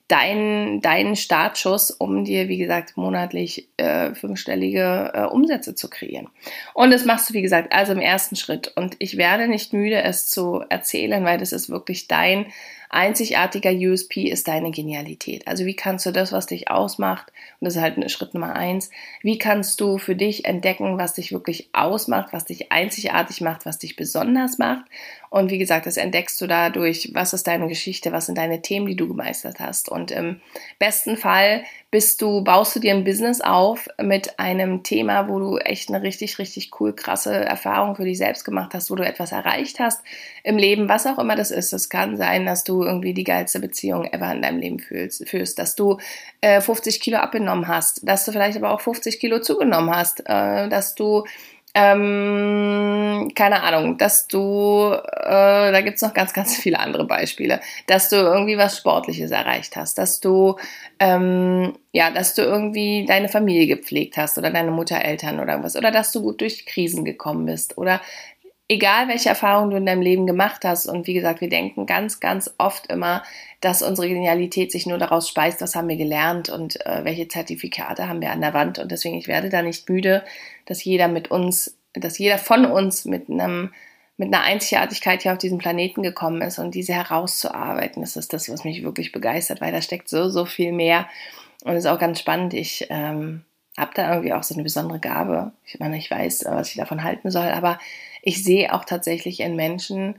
deinen 0.08 0.82
dein 0.82 1.16
Startschuss, 1.16 1.90
um 1.90 2.26
dir, 2.26 2.48
wie 2.48 2.58
gesagt, 2.58 2.96
monatlich 2.96 3.70
äh, 3.78 4.14
fünfstellige 4.14 5.12
äh, 5.14 5.24
Umsätze 5.26 5.74
zu 5.74 5.90
kreieren. 5.90 6.30
Und 6.74 6.92
das 6.92 7.06
machst 7.06 7.30
du, 7.30 7.34
wie 7.34 7.42
gesagt, 7.42 7.74
also 7.74 7.94
im 7.94 8.02
ersten 8.02 8.36
Schritt. 8.36 8.72
Und 8.76 8.96
ich 9.00 9.18
werde 9.18 9.48
nicht 9.48 9.74
müde, 9.74 10.04
es 10.04 10.30
zu 10.30 10.64
erzählen, 10.70 11.24
weil 11.26 11.40
das 11.40 11.52
ist 11.52 11.70
wirklich 11.70 12.08
dein 12.08 12.46
einzigartiger 12.96 13.72
USP 13.72 14.30
ist 14.30 14.48
deine 14.48 14.72
Genialität. 14.72 15.48
Also 15.48 15.66
wie 15.66 15.76
kannst 15.76 16.06
du 16.06 16.12
das, 16.12 16.32
was 16.32 16.48
dich 16.48 16.70
ausmacht, 16.72 17.32
und 17.60 17.66
das 17.66 17.76
ist 17.76 17.82
halt 17.82 18.10
Schritt 18.10 18.34
Nummer 18.34 18.56
eins, 18.56 18.90
wie 19.22 19.38
kannst 19.38 19.82
du 19.82 19.98
für 19.98 20.16
dich 20.16 20.46
entdecken, 20.46 20.98
was 20.98 21.14
dich 21.14 21.32
wirklich 21.32 21.70
ausmacht, 21.74 22.32
was 22.32 22.46
dich 22.46 22.72
einzigartig 22.72 23.42
macht, 23.42 23.66
was 23.66 23.80
dich 23.80 23.96
besonders 23.96 24.58
macht. 24.58 24.86
Und 25.30 25.52
wie 25.52 25.58
gesagt, 25.58 25.86
das 25.86 25.98
entdeckst 25.98 26.40
du 26.40 26.48
dadurch, 26.48 27.12
was 27.14 27.34
ist 27.34 27.48
deine 27.48 27.68
Geschichte, 27.68 28.14
was 28.14 28.28
sind 28.28 28.38
deine 28.38 28.62
Themen, 28.62 28.88
die 28.88 28.96
du 28.96 29.08
gemeistert 29.08 29.60
hast. 29.60 29.90
Und 29.90 30.12
im 30.12 30.40
besten 30.80 31.18
Fall 31.18 31.64
bist 31.96 32.22
du, 32.22 32.44
baust 32.44 32.76
du 32.76 32.82
dir 32.82 32.94
ein 32.94 33.06
Business 33.06 33.40
auf 33.40 33.88
mit 33.98 34.38
einem 34.38 34.84
Thema, 34.84 35.30
wo 35.30 35.40
du 35.40 35.58
echt 35.60 35.88
eine 35.88 36.02
richtig, 36.02 36.40
richtig 36.40 36.78
cool, 36.82 36.94
krasse 36.94 37.34
Erfahrung 37.34 37.96
für 37.96 38.04
dich 38.04 38.18
selbst 38.18 38.44
gemacht 38.44 38.74
hast, 38.74 38.92
wo 38.92 38.96
du 38.96 39.06
etwas 39.06 39.32
erreicht 39.32 39.80
hast 39.80 40.02
im 40.44 40.58
Leben, 40.58 40.90
was 40.90 41.08
auch 41.08 41.18
immer 41.20 41.38
das 41.38 41.52
ist. 41.52 41.72
Es 41.72 41.88
kann 41.88 42.18
sein, 42.18 42.46
dass 42.46 42.66
du 42.66 42.84
irgendwie 42.84 43.14
die 43.14 43.24
geilste 43.24 43.62
Beziehung 43.62 44.04
ever 44.12 44.30
in 44.34 44.42
deinem 44.42 44.60
Leben 44.60 44.80
fühlst, 44.80 45.30
führst, 45.30 45.58
dass 45.58 45.78
du 45.78 45.98
äh, 46.42 46.60
50 46.60 47.00
Kilo 47.00 47.20
abgenommen 47.20 47.70
hast, 47.70 48.06
dass 48.06 48.26
du 48.26 48.34
vielleicht 48.34 48.58
aber 48.58 48.72
auch 48.72 48.82
50 48.82 49.18
Kilo 49.18 49.40
zugenommen 49.40 49.96
hast, 49.96 50.20
äh, 50.26 50.68
dass 50.68 50.96
du 50.96 51.24
ähm, 51.78 53.30
keine 53.36 53.62
Ahnung, 53.62 53.98
dass 53.98 54.28
du, 54.28 54.94
äh, 54.94 55.72
da 55.72 55.82
gibt's 55.82 56.02
noch 56.02 56.14
ganz, 56.14 56.32
ganz 56.32 56.56
viele 56.56 56.80
andere 56.80 57.06
Beispiele, 57.06 57.60
dass 57.88 58.08
du 58.08 58.16
irgendwie 58.16 58.58
was 58.58 58.78
Sportliches 58.78 59.32
erreicht 59.32 59.76
hast, 59.76 59.98
dass 59.98 60.22
du, 60.22 60.56
ähm, 61.00 61.74
ja, 61.92 62.12
dass 62.12 62.34
du 62.34 62.44
irgendwie 62.44 63.06
deine 63.06 63.28
Familie 63.28 63.68
gepflegt 63.68 64.16
hast 64.16 64.38
oder 64.38 64.52
deine 64.52 64.72
Mutter, 64.72 65.04
Eltern 65.04 65.42
oder 65.42 65.62
was, 65.64 65.76
oder 65.76 65.92
dass 65.92 66.14
du 66.14 66.22
gut 66.22 66.40
durch 66.40 66.66
Krisen 66.66 67.04
gekommen 67.04 67.46
bist 67.46 67.78
oder 67.78 68.00
egal 68.68 69.08
welche 69.08 69.30
Erfahrungen 69.30 69.72
du 69.72 69.78
in 69.78 69.86
deinem 69.86 70.02
Leben 70.02 70.26
gemacht 70.26 70.64
hast, 70.66 70.88
und 70.88 71.08
wie 71.08 71.14
gesagt, 71.14 71.42
wir 71.42 71.50
denken 71.50 71.86
ganz, 71.86 72.20
ganz 72.20 72.54
oft 72.58 72.88
immer, 72.88 73.24
dass 73.62 73.82
unsere 73.82 74.08
Genialität 74.08 74.72
sich 74.72 74.86
nur 74.86 74.98
daraus 74.98 75.30
speist, 75.30 75.62
was 75.62 75.76
haben 75.76 75.88
wir 75.88 75.98
gelernt 75.98 76.50
und 76.50 76.84
äh, 76.86 77.04
welche 77.04 77.28
Zertifikate 77.28 78.08
haben 78.08 78.22
wir 78.22 78.32
an 78.32 78.42
der 78.42 78.54
Wand. 78.54 78.80
Und 78.80 78.92
deswegen, 78.92 79.18
ich 79.18 79.28
werde 79.28 79.50
da 79.50 79.62
nicht 79.62 79.90
müde, 79.90 80.24
dass 80.66 80.84
jeder 80.84 81.08
mit 81.08 81.32
uns, 81.32 81.78
dass 81.94 82.18
jeder 82.18 82.38
von 82.38 82.66
uns 82.66 83.06
mit 83.06 83.30
einem 83.30 83.72
mit 84.18 84.34
einer 84.34 84.44
Einzigartigkeit 84.44 85.24
hier 85.24 85.34
auf 85.34 85.38
diesen 85.38 85.58
Planeten 85.58 86.02
gekommen 86.02 86.42
ist 86.42 86.58
und 86.58 86.74
diese 86.74 86.94
herauszuarbeiten, 86.94 88.02
das 88.02 88.16
ist 88.16 88.32
das, 88.32 88.50
was 88.50 88.64
mich 88.64 88.82
wirklich 88.82 89.12
begeistert, 89.12 89.60
weil 89.60 89.74
da 89.74 89.82
steckt 89.82 90.08
so, 90.08 90.30
so 90.30 90.46
viel 90.46 90.72
mehr 90.72 91.10
und 91.66 91.76
ist 91.76 91.86
auch 91.86 92.00
ganz 92.00 92.22
spannend. 92.22 92.54
Ich 92.54 92.88
ähm, 92.90 93.44
habe 93.78 93.92
da 93.94 94.10
irgendwie 94.10 94.34
auch 94.34 94.44
so 94.44 94.54
eine 94.54 94.64
besondere 94.64 95.00
Gabe. 95.00 95.52
Ich 95.66 95.80
meine, 95.80 95.98
ich 95.98 96.10
weiß, 96.10 96.46
was 96.48 96.70
ich 96.70 96.78
davon 96.78 97.04
halten 97.04 97.30
soll, 97.30 97.50
aber 97.50 97.78
ich 98.26 98.44
sehe 98.44 98.74
auch 98.74 98.84
tatsächlich 98.84 99.40
in 99.40 99.56
Menschen 99.56 100.16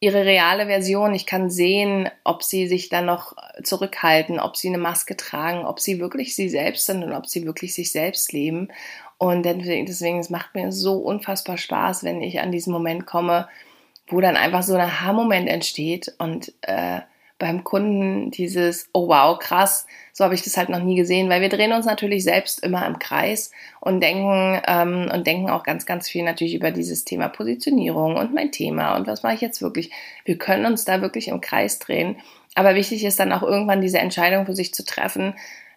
ihre 0.00 0.24
reale 0.24 0.66
Version. 0.66 1.14
Ich 1.14 1.26
kann 1.26 1.50
sehen, 1.50 2.08
ob 2.24 2.42
sie 2.42 2.66
sich 2.66 2.88
dann 2.88 3.06
noch 3.06 3.36
zurückhalten, 3.62 4.40
ob 4.40 4.56
sie 4.56 4.68
eine 4.68 4.78
Maske 4.78 5.16
tragen, 5.16 5.64
ob 5.64 5.78
sie 5.78 6.00
wirklich 6.00 6.34
sie 6.34 6.48
selbst 6.48 6.86
sind 6.86 7.04
und 7.04 7.12
ob 7.12 7.28
sie 7.28 7.44
wirklich 7.44 7.74
sich 7.74 7.92
selbst 7.92 8.32
leben. 8.32 8.68
Und 9.18 9.44
deswegen, 9.44 10.18
es 10.18 10.30
macht 10.30 10.56
mir 10.56 10.72
so 10.72 10.94
unfassbar 10.96 11.58
Spaß, 11.58 12.02
wenn 12.02 12.22
ich 12.22 12.40
an 12.40 12.50
diesen 12.50 12.72
Moment 12.72 13.06
komme, 13.06 13.48
wo 14.08 14.20
dann 14.20 14.36
einfach 14.36 14.62
so 14.64 14.74
ein 14.74 14.80
Aha-Moment 14.80 15.48
entsteht 15.48 16.12
und 16.18 16.52
äh, 16.62 17.02
beim 17.42 17.64
Kunden 17.64 18.30
dieses, 18.30 18.88
oh 18.92 19.08
wow, 19.08 19.36
krass, 19.36 19.88
so 20.12 20.22
habe 20.22 20.34
ich 20.34 20.42
das 20.42 20.56
halt 20.56 20.68
noch 20.68 20.80
nie 20.80 20.94
gesehen, 20.94 21.28
weil 21.28 21.40
wir 21.40 21.48
drehen 21.48 21.72
uns 21.72 21.86
natürlich 21.86 22.22
selbst 22.22 22.62
immer 22.62 22.86
im 22.86 23.00
Kreis 23.00 23.50
und 23.80 24.00
denken 24.00 24.62
ähm, 24.68 25.10
und 25.12 25.26
denken 25.26 25.50
auch 25.50 25.64
ganz, 25.64 25.84
ganz 25.84 26.08
viel 26.08 26.22
natürlich 26.22 26.54
über 26.54 26.70
dieses 26.70 27.04
Thema 27.04 27.28
Positionierung 27.28 28.16
und 28.16 28.32
mein 28.32 28.52
Thema 28.52 28.94
und 28.94 29.08
was 29.08 29.24
mache 29.24 29.34
ich 29.34 29.40
jetzt 29.40 29.60
wirklich. 29.60 29.90
Wir 30.24 30.38
können 30.38 30.66
uns 30.66 30.84
da 30.84 31.02
wirklich 31.02 31.26
im 31.26 31.40
Kreis 31.40 31.80
drehen, 31.80 32.14
aber 32.54 32.76
wichtig 32.76 33.04
ist 33.04 33.18
dann 33.18 33.32
auch 33.32 33.42
irgendwann 33.42 33.80
diese 33.80 33.98
Entscheidung 33.98 34.46
für 34.46 34.54
sich 34.54 34.72
zu 34.72 34.84
treffen. 34.84 35.34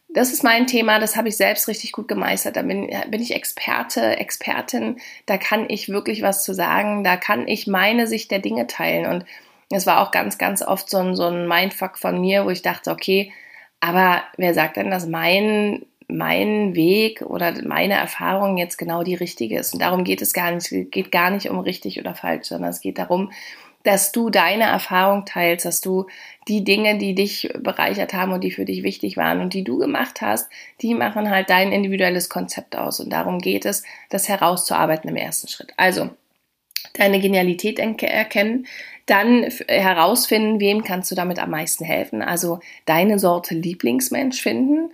Das 0.10 0.32
ist 0.32 0.44
mein 0.44 0.68
Thema, 0.68 1.00
das 1.00 1.18
habe 1.18 1.30
ich 1.30 1.36
selbst 1.36 1.68
richtig 1.68 1.94
gut 1.94 2.08
gemeistert. 2.08 2.58
Da 2.58 2.62
bin, 2.62 2.92
bin 3.10 3.22
ich 3.24 3.34
Experte, 3.34 4.18
Expertin, 4.18 4.98
da 5.26 5.38
kann 5.38 5.66
ich 5.68 5.90
wirklich 5.90 6.22
was 6.22 6.44
zu 6.44 6.54
sagen, 6.54 7.04
da 7.04 7.18
kann 7.18 7.48
ich 7.48 7.66
meine 7.66 8.06
Sicht 8.06 8.30
der 8.30 8.40
Dinge 8.40 8.68
teilen 8.68 9.08
und 9.08 9.26
es 9.70 9.86
war 9.86 10.02
auch 10.02 10.12
ganz, 10.12 10.38
ganz 10.38 10.62
oft 10.62 10.90
so 10.90 10.98
ein, 10.98 11.16
so 11.16 11.26
ein 11.26 11.48
Mindfuck 11.48 11.98
von 11.98 12.20
mir, 12.22 12.46
wo 12.46 12.50
ich 12.50 12.62
dachte, 12.62 12.92
okay, 12.92 13.32
aber 13.80 14.24
wer 14.38 14.54
sagt 14.54 14.78
denn, 14.78 14.92
dass 14.92 15.08
mein, 15.08 15.86
mein 16.08 16.76
Weg 16.76 17.22
oder 17.22 17.54
meine 17.66 17.96
Erfahrung 17.96 18.58
jetzt 18.58 18.78
genau 18.78 19.04
die 19.04 19.16
richtige 19.16 19.60
ist? 19.60 19.74
Und 19.74 19.82
darum 19.82 20.04
geht 20.04 20.22
es 20.22 20.34
gar 20.34 20.52
nicht. 20.52 20.72
Es 20.72 20.90
geht 20.92 21.12
gar 21.12 21.30
nicht 21.30 21.50
um 21.50 21.60
richtig 21.60 22.00
oder 22.00 22.16
falsch, 22.16 22.48
sondern 22.48 22.70
es 22.70 22.82
geht 22.82 22.98
darum, 22.98 23.32
dass 23.84 24.12
du 24.12 24.32
deine 24.32 24.64
Erfahrung 24.64 25.26
teilst, 25.26 25.66
dass 25.66 25.80
du 25.80 26.08
die 26.48 26.64
Dinge, 26.64 26.98
die 26.98 27.14
dich 27.14 27.54
bereichert 27.60 28.14
haben 28.14 28.34
und 28.34 28.44
die 28.44 28.50
für 28.50 28.66
dich 28.66 28.82
wichtig 28.82 29.16
waren 29.16 29.40
und 29.42 29.54
die 29.54 29.64
du 29.64 29.78
gemacht 29.78 30.22
hast, 30.22 30.50
die 30.82 30.96
machen 30.96 31.30
halt 31.30 31.52
dein 31.52 31.72
individuelles 31.72 32.28
Konzept 32.28 32.76
aus. 32.76 33.00
Und 33.00 33.12
darum 33.12 33.38
geht 33.38 33.66
es, 33.66 33.84
das 34.10 34.28
herauszuarbeiten 34.28 35.10
im 35.10 35.16
ersten 35.16 35.48
Schritt. 35.48 35.74
Also, 35.78 36.10
deine 36.94 37.20
Genialität 37.20 37.78
erkennen, 37.78 38.66
dann 39.06 39.44
herausfinden, 39.68 40.60
wem 40.60 40.84
kannst 40.84 41.12
du 41.12 41.16
damit 41.16 41.40
am 41.40 41.52
meisten 41.52 41.86
helfen. 41.86 42.22
Also 42.22 42.60
deine 42.86 43.20
Sorte 43.20 43.54
Lieblingsmensch 43.54 44.42
finden. 44.42 44.92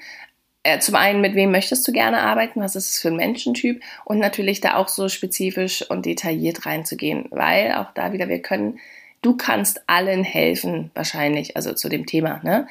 Äh, 0.63 0.79
zum 0.79 0.95
einen, 0.95 1.21
mit 1.21 1.33
wem 1.33 1.51
möchtest 1.51 1.87
du 1.87 1.91
gerne 1.91 2.19
arbeiten? 2.19 2.61
Was 2.61 2.75
ist 2.75 2.91
es 2.91 2.99
für 2.99 3.07
ein 3.07 3.15
Menschentyp? 3.15 3.81
Und 4.05 4.19
natürlich 4.19 4.61
da 4.61 4.75
auch 4.75 4.89
so 4.89 5.09
spezifisch 5.09 5.89
und 5.89 6.05
detailliert 6.05 6.65
reinzugehen, 6.65 7.25
weil 7.31 7.73
auch 7.73 7.93
da 7.93 8.13
wieder 8.13 8.27
wir 8.27 8.41
können, 8.41 8.79
du 9.21 9.37
kannst 9.37 9.81
allen 9.87 10.23
helfen, 10.23 10.91
wahrscheinlich, 10.93 11.55
also 11.55 11.73
zu 11.73 11.89
dem 11.89 12.05
Thema, 12.05 12.41
ne? 12.43 12.67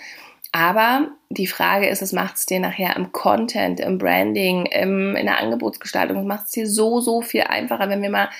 Aber 0.52 1.10
die 1.28 1.46
Frage 1.46 1.88
ist, 1.88 2.02
es 2.02 2.12
macht 2.12 2.36
es 2.36 2.46
dir 2.46 2.58
nachher 2.58 2.96
im 2.96 3.12
Content, 3.12 3.78
im 3.78 3.98
Branding, 3.98 4.66
im, 4.66 5.14
in 5.14 5.26
der 5.26 5.38
Angebotsgestaltung, 5.38 6.26
macht 6.26 6.46
es 6.46 6.50
dir 6.50 6.68
so, 6.68 7.00
so 7.00 7.22
viel 7.22 7.42
einfacher, 7.42 7.88
wenn 7.88 8.02
wir 8.02 8.10
mal 8.10 8.30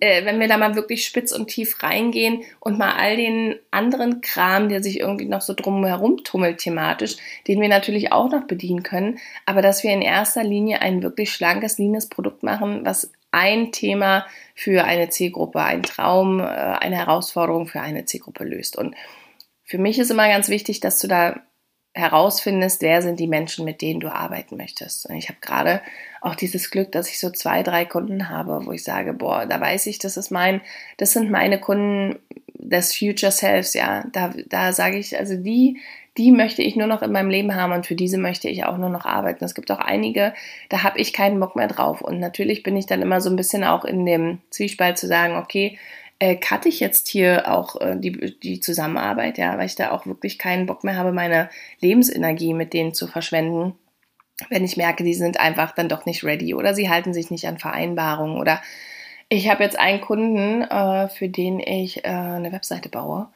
äh, 0.00 0.24
wenn 0.24 0.40
wir 0.40 0.48
da 0.48 0.56
mal 0.56 0.74
wirklich 0.74 1.04
spitz 1.04 1.32
und 1.32 1.48
tief 1.48 1.82
reingehen 1.82 2.42
und 2.60 2.78
mal 2.78 2.92
all 2.92 3.16
den 3.16 3.56
anderen 3.70 4.20
Kram, 4.20 4.68
der 4.68 4.82
sich 4.82 5.00
irgendwie 5.00 5.26
noch 5.26 5.40
so 5.40 5.54
drum 5.54 5.84
herum 5.84 6.22
tummelt 6.24 6.58
thematisch, 6.58 7.16
den 7.46 7.60
wir 7.60 7.68
natürlich 7.68 8.12
auch 8.12 8.30
noch 8.30 8.46
bedienen 8.46 8.82
können, 8.82 9.18
aber 9.46 9.62
dass 9.62 9.82
wir 9.82 9.92
in 9.92 10.02
erster 10.02 10.44
Linie 10.44 10.80
ein 10.80 11.02
wirklich 11.02 11.32
schlankes, 11.32 11.78
leanes 11.78 12.08
Produkt 12.08 12.42
machen, 12.42 12.84
was 12.84 13.12
ein 13.30 13.72
Thema 13.72 14.26
für 14.54 14.84
eine 14.84 15.10
Zielgruppe, 15.10 15.60
ein 15.60 15.82
Traum, 15.82 16.40
äh, 16.40 16.44
eine 16.44 16.96
Herausforderung 16.96 17.66
für 17.66 17.80
eine 17.80 18.04
Zielgruppe 18.04 18.44
löst. 18.44 18.76
Und 18.76 18.94
für 19.64 19.78
mich 19.78 19.98
ist 19.98 20.10
immer 20.10 20.28
ganz 20.28 20.48
wichtig, 20.48 20.80
dass 20.80 20.98
du 20.98 21.08
da 21.08 21.40
herausfindest, 21.98 22.80
wer 22.80 23.02
sind 23.02 23.18
die 23.18 23.26
Menschen, 23.26 23.64
mit 23.64 23.82
denen 23.82 24.00
du 24.00 24.08
arbeiten 24.08 24.56
möchtest. 24.56 25.06
Und 25.06 25.16
ich 25.16 25.28
habe 25.28 25.38
gerade 25.40 25.82
auch 26.20 26.34
dieses 26.34 26.70
Glück, 26.70 26.92
dass 26.92 27.08
ich 27.08 27.18
so 27.18 27.30
zwei, 27.30 27.62
drei 27.62 27.84
Kunden 27.84 28.28
habe, 28.28 28.64
wo 28.64 28.72
ich 28.72 28.84
sage, 28.84 29.12
boah, 29.12 29.46
da 29.46 29.60
weiß 29.60 29.86
ich, 29.86 29.98
das 29.98 30.16
ist 30.16 30.30
mein, 30.30 30.60
das 30.96 31.12
sind 31.12 31.30
meine 31.30 31.58
Kunden 31.58 32.18
des 32.54 32.96
Future 32.96 33.32
Selves, 33.32 33.74
ja. 33.74 34.04
Da, 34.12 34.32
da 34.48 34.72
sage 34.72 34.98
ich, 34.98 35.18
also 35.18 35.36
die, 35.36 35.78
die 36.16 36.32
möchte 36.32 36.62
ich 36.62 36.76
nur 36.76 36.86
noch 36.86 37.02
in 37.02 37.12
meinem 37.12 37.30
Leben 37.30 37.54
haben 37.54 37.72
und 37.72 37.86
für 37.86 37.94
diese 37.94 38.18
möchte 38.18 38.48
ich 38.48 38.64
auch 38.64 38.76
nur 38.76 38.90
noch 38.90 39.04
arbeiten. 39.04 39.44
Es 39.44 39.54
gibt 39.54 39.70
auch 39.70 39.78
einige, 39.78 40.34
da 40.68 40.82
habe 40.82 40.98
ich 40.98 41.12
keinen 41.12 41.38
Bock 41.40 41.56
mehr 41.56 41.68
drauf. 41.68 42.00
Und 42.00 42.20
natürlich 42.20 42.62
bin 42.62 42.76
ich 42.76 42.86
dann 42.86 43.02
immer 43.02 43.20
so 43.20 43.30
ein 43.30 43.36
bisschen 43.36 43.64
auch 43.64 43.84
in 43.84 44.04
dem 44.06 44.38
Zwiespalt 44.50 44.98
zu 44.98 45.06
sagen, 45.06 45.36
okay, 45.36 45.78
äh, 46.18 46.36
cutte 46.36 46.68
ich 46.68 46.80
jetzt 46.80 47.08
hier 47.08 47.50
auch 47.50 47.80
äh, 47.80 47.96
die, 47.96 48.38
die 48.40 48.60
Zusammenarbeit, 48.60 49.38
ja, 49.38 49.56
weil 49.56 49.66
ich 49.66 49.76
da 49.76 49.92
auch 49.92 50.06
wirklich 50.06 50.38
keinen 50.38 50.66
Bock 50.66 50.84
mehr 50.84 50.96
habe, 50.96 51.12
meine 51.12 51.48
Lebensenergie 51.80 52.54
mit 52.54 52.72
denen 52.72 52.94
zu 52.94 53.06
verschwenden, 53.06 53.74
wenn 54.50 54.64
ich 54.64 54.76
merke, 54.76 55.04
die 55.04 55.14
sind 55.14 55.40
einfach 55.40 55.72
dann 55.72 55.88
doch 55.88 56.06
nicht 56.06 56.24
ready 56.24 56.54
oder 56.54 56.74
sie 56.74 56.88
halten 56.88 57.12
sich 57.12 57.30
nicht 57.30 57.46
an 57.46 57.58
Vereinbarungen 57.58 58.38
oder 58.38 58.62
ich 59.28 59.50
habe 59.50 59.62
jetzt 59.62 59.78
einen 59.78 60.00
Kunden, 60.00 60.62
äh, 60.62 61.08
für 61.08 61.28
den 61.28 61.60
ich 61.60 62.04
äh, 62.04 62.08
eine 62.08 62.52
Webseite 62.52 62.88
baue 62.88 63.28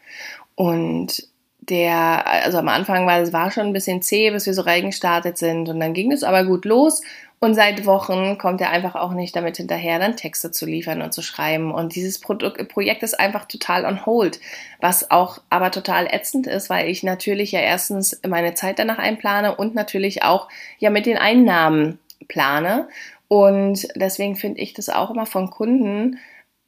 und 0.54 1.28
der, 1.60 2.26
also 2.26 2.58
am 2.58 2.68
Anfang 2.68 3.06
war 3.06 3.20
es 3.20 3.32
war 3.32 3.52
schon 3.52 3.66
ein 3.66 3.72
bisschen 3.72 4.02
zäh, 4.02 4.30
bis 4.32 4.46
wir 4.46 4.54
so 4.54 4.62
reingestartet 4.62 5.38
sind 5.38 5.68
und 5.68 5.78
dann 5.78 5.94
ging 5.94 6.10
es 6.10 6.24
aber 6.24 6.44
gut 6.44 6.64
los 6.64 7.02
und 7.42 7.56
seit 7.56 7.86
Wochen 7.86 8.38
kommt 8.38 8.60
er 8.60 8.70
einfach 8.70 8.94
auch 8.94 9.10
nicht 9.14 9.34
damit 9.34 9.56
hinterher, 9.56 9.98
dann 9.98 10.16
Texte 10.16 10.52
zu 10.52 10.64
liefern 10.64 11.02
und 11.02 11.12
zu 11.12 11.22
schreiben. 11.22 11.74
Und 11.74 11.96
dieses 11.96 12.20
Produkt, 12.20 12.68
Projekt 12.68 13.02
ist 13.02 13.18
einfach 13.18 13.46
total 13.46 13.84
on 13.84 14.06
hold, 14.06 14.38
was 14.80 15.10
auch 15.10 15.40
aber 15.50 15.72
total 15.72 16.06
ätzend 16.06 16.46
ist, 16.46 16.70
weil 16.70 16.88
ich 16.88 17.02
natürlich 17.02 17.50
ja 17.50 17.58
erstens 17.58 18.20
meine 18.24 18.54
Zeit 18.54 18.78
danach 18.78 18.98
einplane 18.98 19.56
und 19.56 19.74
natürlich 19.74 20.22
auch 20.22 20.48
ja 20.78 20.90
mit 20.90 21.04
den 21.04 21.18
Einnahmen 21.18 21.98
plane. 22.28 22.86
Und 23.26 23.88
deswegen 23.96 24.36
finde 24.36 24.60
ich 24.60 24.72
das 24.72 24.88
auch 24.88 25.10
immer 25.10 25.26
von 25.26 25.50
Kunden 25.50 26.20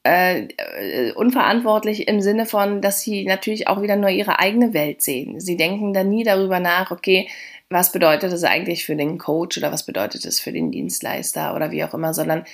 äh, 0.03 1.13
unverantwortlich 1.13 2.09
im 2.09 2.21
Sinne 2.21 2.47
von, 2.47 2.83
dass 2.83 3.01
sie 3.01 3.25
natürlich 3.25 3.69
auch 3.69 3.81
wieder 3.81 3.95
nur 3.95 4.11
ihre 4.11 4.41
eigene 4.41 4.75
Welt 4.75 5.03
sehen. 5.03 5.39
Sie 5.39 5.57
denken 5.57 5.95
dann 5.95 6.11
nie 6.11 6.25
darüber 6.25 6.59
nach, 6.59 6.91
okay, 6.91 7.29
was 7.75 7.91
bedeutet 7.91 8.33
das 8.33 8.45
eigentlich 8.45 8.87
für 8.87 8.95
den 8.95 9.19
Coach 9.19 9.59
oder 9.59 9.73
was 9.73 9.83
bedeutet 9.83 10.25
das 10.25 10.39
für 10.39 10.53
den 10.53 10.71
Dienstleister 10.71 11.57
oder 11.57 11.73
wie 11.73 11.83
auch 11.83 11.93
immer, 11.93 12.15
sondern 12.15 12.45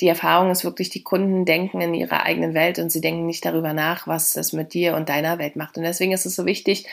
die 0.00 0.08
Erfahrung 0.08 0.50
ist 0.50 0.64
wirklich, 0.64 0.90
die 0.90 1.04
Kunden 1.04 1.44
denken 1.44 1.80
in 1.80 1.94
ihrer 1.94 2.24
eigenen 2.24 2.52
Welt 2.52 2.80
und 2.80 2.90
sie 2.90 3.00
denken 3.00 3.26
nicht 3.26 3.44
darüber 3.44 3.72
nach, 3.72 4.08
was 4.08 4.32
das 4.32 4.52
mit 4.52 4.74
dir 4.74 4.96
und 4.96 5.08
deiner 5.08 5.38
Welt 5.38 5.54
macht. 5.54 5.78
Und 5.78 5.84
deswegen 5.84 6.10
ist 6.10 6.26
es 6.26 6.34
so 6.34 6.46
wichtig, 6.46 6.84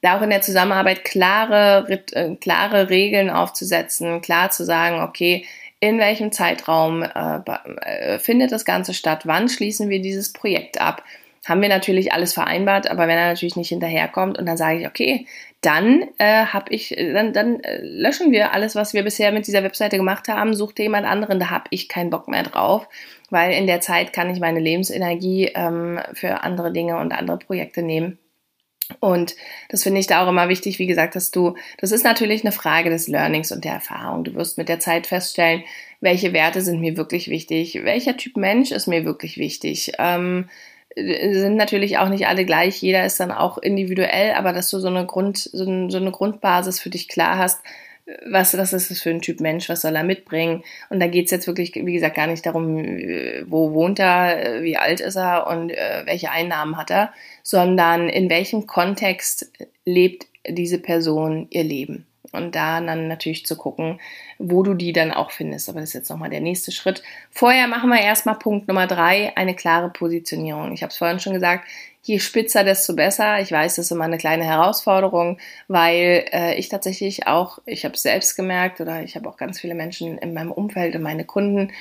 da 0.00 0.16
auch 0.16 0.22
in 0.22 0.30
der 0.30 0.40
Zusammenarbeit 0.40 1.04
klare, 1.04 1.86
äh, 2.12 2.36
klare 2.36 2.88
Regeln 2.88 3.28
aufzusetzen, 3.28 4.22
klar 4.22 4.50
zu 4.50 4.64
sagen, 4.64 5.02
okay, 5.02 5.44
in 5.78 5.98
welchem 5.98 6.32
Zeitraum 6.32 7.02
äh, 7.02 7.40
äh, 7.82 8.18
findet 8.18 8.50
das 8.50 8.64
Ganze 8.64 8.94
statt, 8.94 9.26
wann 9.26 9.50
schließen 9.50 9.90
wir 9.90 10.00
dieses 10.00 10.32
Projekt 10.32 10.80
ab. 10.80 11.04
Haben 11.46 11.62
wir 11.62 11.70
natürlich 11.70 12.12
alles 12.12 12.34
vereinbart, 12.34 12.90
aber 12.90 13.08
wenn 13.08 13.16
er 13.16 13.28
natürlich 13.28 13.56
nicht 13.56 13.70
hinterherkommt 13.70 14.38
und 14.38 14.46
dann 14.46 14.58
sage 14.58 14.80
ich, 14.80 14.86
okay, 14.86 15.26
dann 15.62 16.02
äh, 16.18 16.44
habe 16.46 16.72
ich, 16.72 16.94
dann, 16.96 17.32
dann 17.32 17.60
äh, 17.60 17.80
löschen 17.82 18.30
wir 18.30 18.52
alles, 18.52 18.74
was 18.74 18.92
wir 18.92 19.02
bisher 19.02 19.32
mit 19.32 19.46
dieser 19.46 19.62
Webseite 19.62 19.96
gemacht 19.96 20.28
haben, 20.28 20.54
such 20.54 20.72
dir 20.72 20.84
jemand 20.84 21.06
anderen, 21.06 21.40
da 21.40 21.50
habe 21.50 21.64
ich 21.70 21.88
keinen 21.88 22.10
Bock 22.10 22.28
mehr 22.28 22.42
drauf, 22.42 22.86
weil 23.30 23.52
in 23.52 23.66
der 23.66 23.80
Zeit 23.80 24.12
kann 24.12 24.30
ich 24.30 24.38
meine 24.38 24.60
Lebensenergie 24.60 25.50
ähm, 25.54 25.98
für 26.12 26.42
andere 26.42 26.72
Dinge 26.72 26.98
und 26.98 27.12
andere 27.12 27.38
Projekte 27.38 27.82
nehmen. 27.82 28.18
Und 28.98 29.36
das 29.68 29.84
finde 29.84 30.00
ich 30.00 30.08
da 30.08 30.24
auch 30.24 30.28
immer 30.28 30.48
wichtig, 30.48 30.78
wie 30.78 30.86
gesagt, 30.86 31.14
dass 31.14 31.30
du, 31.30 31.54
das 31.78 31.92
ist 31.92 32.04
natürlich 32.04 32.42
eine 32.42 32.52
Frage 32.52 32.90
des 32.90 33.06
Learnings 33.06 33.52
und 33.52 33.64
der 33.64 33.74
Erfahrung. 33.74 34.24
Du 34.24 34.34
wirst 34.34 34.58
mit 34.58 34.68
der 34.68 34.80
Zeit 34.80 35.06
feststellen, 35.06 35.62
welche 36.00 36.32
Werte 36.32 36.60
sind 36.60 36.80
mir 36.80 36.96
wirklich 36.96 37.28
wichtig, 37.28 37.80
welcher 37.84 38.16
Typ 38.16 38.36
Mensch 38.36 38.72
ist 38.72 38.88
mir 38.88 39.04
wirklich 39.04 39.38
wichtig. 39.38 39.92
Ähm, 39.98 40.48
sind 40.96 41.56
natürlich 41.56 41.98
auch 41.98 42.08
nicht 42.08 42.26
alle 42.26 42.44
gleich, 42.44 42.82
jeder 42.82 43.04
ist 43.06 43.20
dann 43.20 43.30
auch 43.30 43.58
individuell, 43.58 44.32
aber 44.34 44.52
dass 44.52 44.70
du 44.70 44.80
so 44.80 44.88
eine 44.88 45.06
Grund, 45.06 45.38
so, 45.38 45.64
eine 45.64 46.10
Grundbasis 46.10 46.80
für 46.80 46.90
dich 46.90 47.08
klar 47.08 47.38
hast, 47.38 47.60
was, 48.26 48.56
was 48.56 48.72
ist 48.72 48.90
das 48.90 49.00
für 49.00 49.10
ein 49.10 49.20
Typ 49.20 49.40
Mensch, 49.40 49.68
was 49.68 49.82
soll 49.82 49.94
er 49.94 50.02
mitbringen? 50.02 50.64
Und 50.88 51.00
da 51.00 51.06
geht's 51.06 51.30
jetzt 51.30 51.46
wirklich, 51.46 51.74
wie 51.74 51.92
gesagt, 51.92 52.16
gar 52.16 52.26
nicht 52.26 52.44
darum, 52.44 52.76
wo 53.46 53.72
wohnt 53.72 54.00
er, 54.00 54.62
wie 54.62 54.76
alt 54.76 55.00
ist 55.00 55.16
er 55.16 55.46
und 55.46 55.70
äh, 55.70 56.02
welche 56.06 56.30
Einnahmen 56.30 56.76
hat 56.76 56.90
er, 56.90 57.12
sondern 57.42 58.08
in 58.08 58.28
welchem 58.28 58.66
Kontext 58.66 59.52
lebt 59.84 60.26
diese 60.48 60.78
Person 60.78 61.46
ihr 61.50 61.64
Leben. 61.64 62.06
Und 62.32 62.54
da 62.54 62.80
dann 62.80 63.08
natürlich 63.08 63.44
zu 63.44 63.56
gucken, 63.56 64.00
wo 64.38 64.62
du 64.62 64.74
die 64.74 64.92
dann 64.92 65.10
auch 65.10 65.32
findest. 65.32 65.68
Aber 65.68 65.80
das 65.80 65.90
ist 65.90 65.94
jetzt 65.94 66.10
nochmal 66.10 66.30
der 66.30 66.40
nächste 66.40 66.70
Schritt. 66.70 67.02
Vorher 67.30 67.66
machen 67.66 67.90
wir 67.90 68.00
erstmal 68.00 68.38
Punkt 68.38 68.68
Nummer 68.68 68.86
drei, 68.86 69.36
eine 69.36 69.54
klare 69.54 69.90
Positionierung. 69.90 70.72
Ich 70.72 70.82
habe 70.82 70.90
es 70.90 70.98
vorhin 70.98 71.18
schon 71.18 71.34
gesagt, 71.34 71.66
je 72.02 72.18
spitzer, 72.18 72.64
desto 72.64 72.94
besser. 72.94 73.40
Ich 73.40 73.52
weiß, 73.52 73.76
das 73.76 73.86
ist 73.86 73.90
immer 73.90 74.04
eine 74.04 74.18
kleine 74.18 74.44
Herausforderung, 74.44 75.38
weil 75.68 76.24
äh, 76.32 76.54
ich 76.58 76.68
tatsächlich 76.68 77.26
auch, 77.26 77.58
ich 77.66 77.84
habe 77.84 77.94
es 77.94 78.02
selbst 78.02 78.36
gemerkt 78.36 78.80
oder 78.80 79.02
ich 79.02 79.16
habe 79.16 79.28
auch 79.28 79.36
ganz 79.36 79.60
viele 79.60 79.74
Menschen 79.74 80.18
in 80.18 80.34
meinem 80.34 80.52
Umfeld 80.52 80.94
und 80.94 81.02
meine 81.02 81.24
Kunden, 81.24 81.72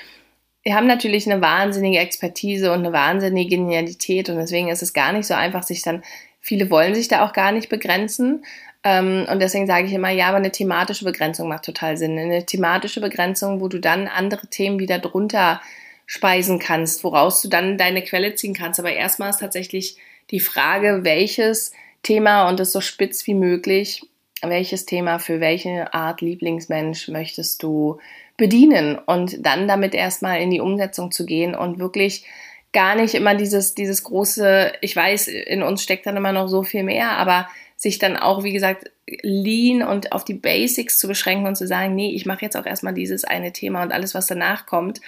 wir 0.64 0.76
haben 0.76 0.88
natürlich 0.88 1.30
eine 1.30 1.42
wahnsinnige 1.42 2.00
Expertise 2.00 2.72
und 2.72 2.80
eine 2.80 2.92
wahnsinnige 2.92 3.56
Genialität 3.56 4.30
und 4.30 4.38
deswegen 4.38 4.68
ist 4.68 4.84
es 4.84 4.94
gar 4.94 5.14
nicht 5.14 5.26
so 5.26 5.34
einfach, 5.34 5.64
sich 5.64 5.82
dann, 5.82 6.04
viele 6.42 6.70
wollen 6.70 6.96
sich 6.96 7.08
da 7.08 7.26
auch 7.26 7.34
gar 7.34 7.52
nicht 7.52 7.70
begrenzen. 7.70 8.44
Ähm, 8.84 9.26
und 9.30 9.40
deswegen 9.40 9.68
sage 9.68 9.88
ich 9.88 9.94
immer, 9.94 10.10
ja, 10.10 10.28
aber 10.28 10.38
eine 10.38 10.52
thematische 10.52 11.06
Begrenzung 11.06 11.50
macht 11.50 11.66
total 11.66 11.98
Sinn. 11.98 12.18
Eine 12.18 12.46
thematische 12.46 13.02
Begrenzung, 13.02 13.62
wo 13.62 13.68
du 13.68 13.80
dann 13.80 14.08
andere 14.08 14.48
Themen 14.48 14.80
wieder 14.80 15.00
drunter 15.00 15.62
speisen 16.06 16.60
kannst, 16.60 17.04
woraus 17.04 17.42
du 17.42 17.50
dann 17.50 17.78
deine 17.78 18.04
Quelle 18.04 18.36
ziehen 18.36 18.54
kannst. 18.54 18.80
Aber 18.80 18.92
erstmal 18.92 19.30
ist 19.30 19.42
tatsächlich 19.42 19.98
die 20.32 20.40
Frage, 20.40 21.02
welches 21.04 21.72
Thema 22.04 22.50
und 22.50 22.60
es 22.60 22.72
so 22.72 22.82
spitz 22.82 23.28
wie 23.28 23.34
möglich. 23.34 24.02
Welches 24.42 24.86
Thema 24.86 25.20
für 25.20 25.42
welche 25.42 25.94
Art 25.94 26.22
Lieblingsmensch 26.22 27.10
möchtest 27.10 27.62
du 27.62 28.00
bedienen 28.38 28.98
und 28.98 29.46
dann 29.46 29.68
damit 29.68 29.94
erstmal 29.94 30.42
in 30.42 30.50
die 30.50 30.62
Umsetzung 30.62 31.12
zu 31.12 31.26
gehen 31.26 31.54
und 31.54 31.78
wirklich 31.78 32.26
gar 32.72 32.96
nicht 32.96 33.16
immer 33.16 33.36
dieses, 33.36 33.76
dieses 33.76 34.04
große, 34.04 34.72
ich 34.80 34.96
weiß, 34.96 35.28
in 35.28 35.62
uns 35.62 35.84
steckt 35.84 36.06
dann 36.06 36.16
immer 36.16 36.32
noch 36.32 36.48
so 36.48 36.64
viel 36.64 36.84
mehr, 36.84 37.18
aber 37.18 37.50
sich 37.80 37.98
dann 37.98 38.18
auch, 38.18 38.44
wie 38.44 38.52
gesagt, 38.52 38.92
lean 39.22 39.84
und 39.84 40.12
auf 40.12 40.26
die 40.26 40.34
Basics 40.34 41.00
zu 41.00 41.08
beschränken 41.08 41.48
und 41.48 41.56
zu 41.56 41.66
sagen, 41.66 41.96
nee, 41.96 42.12
ich 42.14 42.26
mache 42.26 42.42
jetzt 42.44 42.58
auch 42.58 42.66
erstmal 42.66 42.94
dieses 42.94 43.24
eine 43.24 43.54
Thema 43.54 43.82
und 43.84 43.94
alles, 43.94 44.14
was 44.14 44.28
danach 44.28 44.66
kommt, 44.66 45.00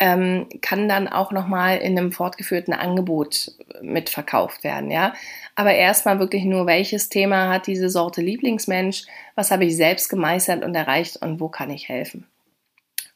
ähm, 0.00 0.48
kann 0.62 0.88
dann 0.88 1.06
auch 1.06 1.32
nochmal 1.32 1.78
in 1.78 1.98
einem 1.98 2.12
fortgeführten 2.12 2.72
Angebot 2.72 3.52
mitverkauft 3.82 4.64
werden, 4.64 4.90
ja. 4.90 5.12
Aber 5.54 5.74
erstmal 5.74 6.18
wirklich 6.18 6.44
nur, 6.44 6.66
welches 6.66 7.10
Thema 7.10 7.50
hat 7.50 7.66
diese 7.66 7.90
Sorte 7.90 8.22
Lieblingsmensch, 8.22 9.04
was 9.34 9.50
habe 9.50 9.66
ich 9.66 9.76
selbst 9.76 10.08
gemeistert 10.08 10.64
und 10.64 10.74
erreicht 10.74 11.18
und 11.20 11.40
wo 11.40 11.48
kann 11.48 11.70
ich 11.70 11.90
helfen. 11.90 12.26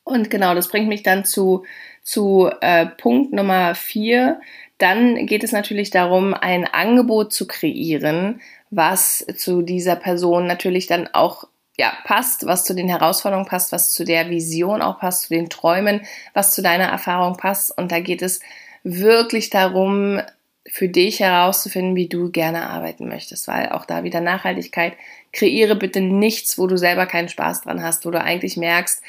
Und 0.04 0.30
genau, 0.30 0.54
das 0.54 0.68
bringt 0.68 0.88
mich 0.88 1.02
dann 1.02 1.24
zu, 1.24 1.64
zu 2.02 2.50
äh, 2.60 2.86
Punkt 2.86 3.32
Nummer 3.32 3.74
vier. 3.74 4.40
Dann 4.76 5.26
geht 5.26 5.44
es 5.44 5.52
natürlich 5.52 5.90
darum, 5.90 6.34
ein 6.34 6.66
Angebot 6.66 7.32
zu 7.32 7.46
kreieren, 7.48 8.40
was 8.70 9.24
zu 9.36 9.62
dieser 9.62 9.96
Person 9.96 10.46
natürlich 10.46 10.86
dann 10.86 11.08
auch 11.12 11.44
ja, 11.78 11.92
passt, 12.04 12.44
was 12.46 12.64
zu 12.64 12.74
den 12.74 12.88
Herausforderungen 12.88 13.46
passt, 13.46 13.70
was 13.70 13.92
zu 13.92 14.04
der 14.04 14.30
Vision 14.30 14.82
auch 14.82 14.98
passt, 14.98 15.22
zu 15.22 15.28
den 15.34 15.48
Träumen, 15.48 16.00
was 16.34 16.52
zu 16.52 16.60
deiner 16.60 16.86
Erfahrung 16.86 17.36
passt. 17.36 17.76
Und 17.76 17.92
da 17.92 18.00
geht 18.00 18.20
es 18.20 18.40
wirklich 18.82 19.50
darum, 19.50 20.20
für 20.70 20.88
dich 20.88 21.20
herauszufinden, 21.20 21.96
wie 21.96 22.08
du 22.08 22.30
gerne 22.30 22.68
arbeiten 22.68 23.08
möchtest, 23.08 23.48
weil 23.48 23.70
auch 23.70 23.86
da 23.86 24.04
wieder 24.04 24.20
Nachhaltigkeit, 24.20 24.94
kreiere 25.32 25.76
bitte 25.76 26.00
nichts, 26.00 26.58
wo 26.58 26.66
du 26.66 26.76
selber 26.76 27.06
keinen 27.06 27.28
Spaß 27.28 27.62
dran 27.62 27.82
hast, 27.82 28.04
wo 28.04 28.10
du 28.10 28.20
eigentlich 28.20 28.56
merkst, 28.56 29.02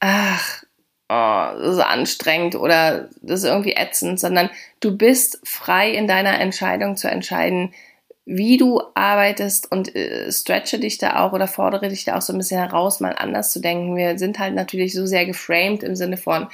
ach, 0.00 0.64
oh, 1.08 1.58
das 1.58 1.76
ist 1.76 1.80
anstrengend 1.80 2.56
oder 2.56 3.10
das 3.22 3.40
ist 3.40 3.46
irgendwie 3.46 3.74
ätzend, 3.74 4.18
sondern 4.18 4.50
du 4.80 4.96
bist 4.96 5.40
frei 5.44 5.90
in 5.90 6.08
deiner 6.08 6.40
Entscheidung 6.40 6.96
zu 6.96 7.08
entscheiden, 7.08 7.72
wie 8.26 8.56
du 8.56 8.80
arbeitest 8.94 9.70
und 9.70 9.94
äh, 9.94 10.32
stretche 10.32 10.78
dich 10.78 10.98
da 10.98 11.24
auch 11.24 11.32
oder 11.32 11.46
fordere 11.46 11.88
dich 11.88 12.04
da 12.04 12.16
auch 12.16 12.22
so 12.22 12.32
ein 12.32 12.38
bisschen 12.38 12.60
heraus, 12.60 13.00
mal 13.00 13.14
anders 13.16 13.52
zu 13.52 13.60
denken. 13.60 13.96
Wir 13.96 14.18
sind 14.18 14.38
halt 14.38 14.54
natürlich 14.54 14.94
so 14.94 15.04
sehr 15.06 15.26
geframed 15.26 15.82
im 15.82 15.94
Sinne 15.94 16.16
von, 16.16 16.48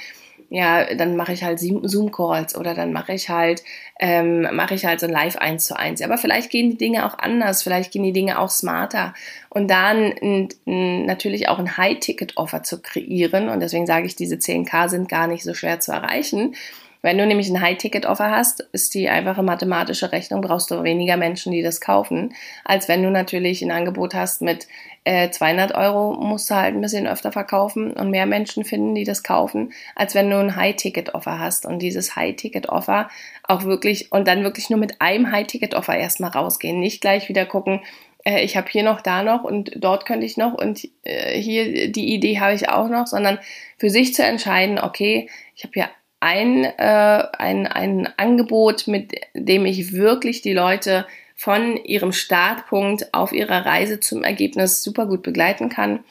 ja, 0.53 0.93
dann 0.95 1.15
mache 1.15 1.31
ich 1.31 1.45
halt 1.45 1.59
Zoom-Calls 1.59 2.57
oder 2.57 2.73
dann 2.73 2.91
mache 2.91 3.13
ich 3.13 3.29
halt, 3.29 3.63
ähm, 4.01 4.41
mache 4.53 4.75
ich 4.75 4.83
halt 4.83 4.99
so 4.99 5.05
ein 5.05 5.13
Live 5.13 5.37
1 5.37 5.65
zu 5.65 5.79
1. 5.79 6.01
Aber 6.01 6.17
vielleicht 6.17 6.49
gehen 6.49 6.71
die 6.71 6.77
Dinge 6.77 7.05
auch 7.05 7.17
anders, 7.17 7.63
vielleicht 7.63 7.93
gehen 7.93 8.03
die 8.03 8.11
Dinge 8.11 8.37
auch 8.37 8.49
smarter. 8.49 9.13
Und 9.47 9.71
dann 9.71 10.49
natürlich 10.65 11.47
auch 11.47 11.57
ein 11.57 11.77
High-Ticket-Offer 11.77 12.63
zu 12.63 12.81
kreieren. 12.81 13.47
Und 13.47 13.61
deswegen 13.61 13.87
sage 13.87 14.05
ich, 14.05 14.17
diese 14.17 14.35
10k 14.35 14.89
sind 14.89 15.07
gar 15.07 15.27
nicht 15.27 15.45
so 15.45 15.53
schwer 15.53 15.79
zu 15.79 15.93
erreichen. 15.93 16.53
Wenn 17.01 17.17
du 17.17 17.25
nämlich 17.25 17.49
ein 17.49 17.61
High-Ticket-Offer 17.61 18.29
hast, 18.29 18.61
ist 18.73 18.93
die 18.93 19.09
einfache 19.09 19.41
mathematische 19.41 20.11
Rechnung, 20.11 20.41
brauchst 20.41 20.69
du 20.69 20.83
weniger 20.83 21.17
Menschen, 21.17 21.51
die 21.51 21.63
das 21.63 21.81
kaufen, 21.81 22.33
als 22.63 22.87
wenn 22.87 23.01
du 23.01 23.09
natürlich 23.09 23.63
ein 23.63 23.71
Angebot 23.71 24.13
hast 24.13 24.41
mit 24.41 24.67
äh, 25.03 25.31
200 25.31 25.73
Euro, 25.73 26.13
musst 26.13 26.49
du 26.51 26.55
halt 26.55 26.75
ein 26.75 26.81
bisschen 26.81 27.07
öfter 27.07 27.31
verkaufen 27.31 27.93
und 27.93 28.11
mehr 28.11 28.27
Menschen 28.27 28.63
finden, 28.63 28.93
die 28.93 29.03
das 29.03 29.23
kaufen, 29.23 29.73
als 29.95 30.13
wenn 30.13 30.29
du 30.29 30.37
ein 30.37 30.55
High-Ticket-Offer 30.55 31.39
hast. 31.39 31.65
Und 31.65 31.79
dieses 31.79 32.15
High-Ticket-Offer 32.15 33.09
auch 33.43 33.63
wirklich 33.63 34.11
und 34.11 34.27
dann 34.27 34.43
wirklich 34.43 34.69
nur 34.69 34.79
mit 34.79 35.01
einem 35.01 35.31
High-Ticket-Offer 35.31 35.97
erstmal 35.97 36.31
rausgehen, 36.31 36.79
nicht 36.79 37.01
gleich 37.01 37.29
wieder 37.29 37.47
gucken, 37.47 37.81
äh, 38.25 38.43
ich 38.43 38.57
habe 38.57 38.69
hier 38.69 38.83
noch, 38.83 39.01
da 39.01 39.23
noch 39.23 39.43
und 39.43 39.71
dort 39.75 40.05
könnte 40.05 40.25
ich 40.25 40.37
noch 40.37 40.53
und 40.53 40.87
äh, 41.03 41.39
hier 41.39 41.91
die 41.91 42.13
Idee 42.13 42.39
habe 42.39 42.53
ich 42.53 42.69
auch 42.69 42.89
noch, 42.89 43.07
sondern 43.07 43.39
für 43.77 43.89
sich 43.89 44.13
zu 44.13 44.23
entscheiden, 44.23 44.79
okay, 44.79 45.29
ich 45.55 45.63
habe 45.63 45.73
hier 45.73 45.89
ein, 46.21 46.63
äh, 46.63 47.23
ein, 47.37 47.67
ein 47.67 48.07
Angebot, 48.15 48.87
mit 48.87 49.13
dem 49.33 49.65
ich 49.65 49.91
wirklich 49.91 50.41
die 50.41 50.53
Leute 50.53 51.05
von 51.35 51.75
ihrem 51.75 52.13
Startpunkt 52.13 53.13
auf 53.13 53.33
ihrer 53.33 53.65
Reise 53.65 53.99
zum 53.99 54.23
Ergebnis 54.23 54.83
super 54.83 55.07
gut 55.07 55.23
begleiten 55.23 55.69
kann. 55.69 56.03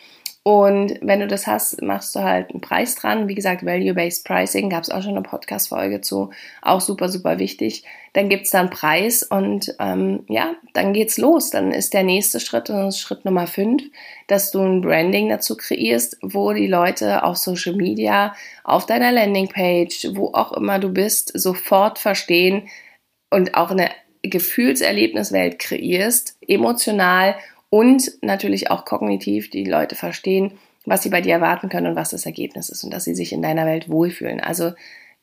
Und 0.42 0.98
wenn 1.03 1.20
du 1.20 1.26
das 1.26 1.46
hast, 1.46 1.83
machst 1.83 2.14
du 2.16 2.20
halt 2.20 2.50
einen 2.50 2.62
Preis 2.62 2.94
dran. 2.94 3.29
Wie 3.29 3.35
gesagt, 3.35 3.64
Value-Based 3.64 4.24
Pricing 4.24 4.70
gab 4.70 4.85
es 4.85 4.90
auch 4.90 5.03
schon 5.03 5.11
eine 5.11 5.22
Podcast-Folge 5.22 6.00
zu. 6.00 6.31
Auch 6.62 6.81
super, 6.81 7.11
super 7.11 7.38
wichtig. 7.38 7.85
Dann 8.14 8.31
gibt's 8.31 8.50
da 8.50 8.61
einen 8.61 8.70
Preis 8.70 9.22
und 9.22 9.74
ähm, 9.79 10.24
ja, 10.29 10.55
dann 10.72 10.94
geht's 10.94 11.18
los. 11.18 11.50
Dann 11.50 11.72
ist 11.72 11.92
der 11.92 12.05
nächste 12.05 12.40
Schritt, 12.40 12.70
und 12.70 12.76
das 12.76 12.94
ist 12.94 13.03
Schritt 13.03 13.26
Nummer 13.26 13.46
fünf, 13.46 13.83
dass 14.29 14.50
du 14.50 14.62
ein 14.62 14.81
Branding 14.81 15.29
dazu 15.29 15.59
kreierst, 15.59 16.16
wo 16.22 16.55
die 16.55 16.66
Leute 16.66 17.22
auf 17.22 17.37
Social 17.37 17.74
Media, 17.74 18.35
auf 18.64 18.87
deiner 18.87 19.12
Landingpage, 19.12 20.09
wo 20.14 20.33
auch 20.33 20.53
immer 20.53 20.79
du 20.79 20.88
bist, 20.88 21.38
sofort 21.38 21.98
verstehen 21.98 22.66
und 23.29 23.57
auch 23.57 23.70
eine 23.70 23.90
Gefühlserlebniswelt 24.22 25.59
kreierst, 25.59 26.38
emotional 26.46 27.37
und 27.70 28.11
natürlich 28.20 28.70
auch 28.70 28.85
kognitiv 28.85 29.48
die 29.48 29.64
Leute 29.64 29.94
verstehen, 29.94 30.52
was 30.85 31.02
sie 31.02 31.11
bei 31.11 31.20
dir 31.20 31.35
erwarten 31.35 31.68
können 31.68 31.88
und 31.88 31.96
was 31.96 32.11
das 32.11 32.26
Ergebnis 32.26 32.68
ist 32.68 32.85
und 32.85 32.92
dass 32.92 33.04
sie 33.04 33.14
sich 33.14 33.33
in 33.33 33.42
deiner 33.42 33.66
Welt 33.66 33.88
wohlfühlen. 33.88 34.40
Also 34.40 34.72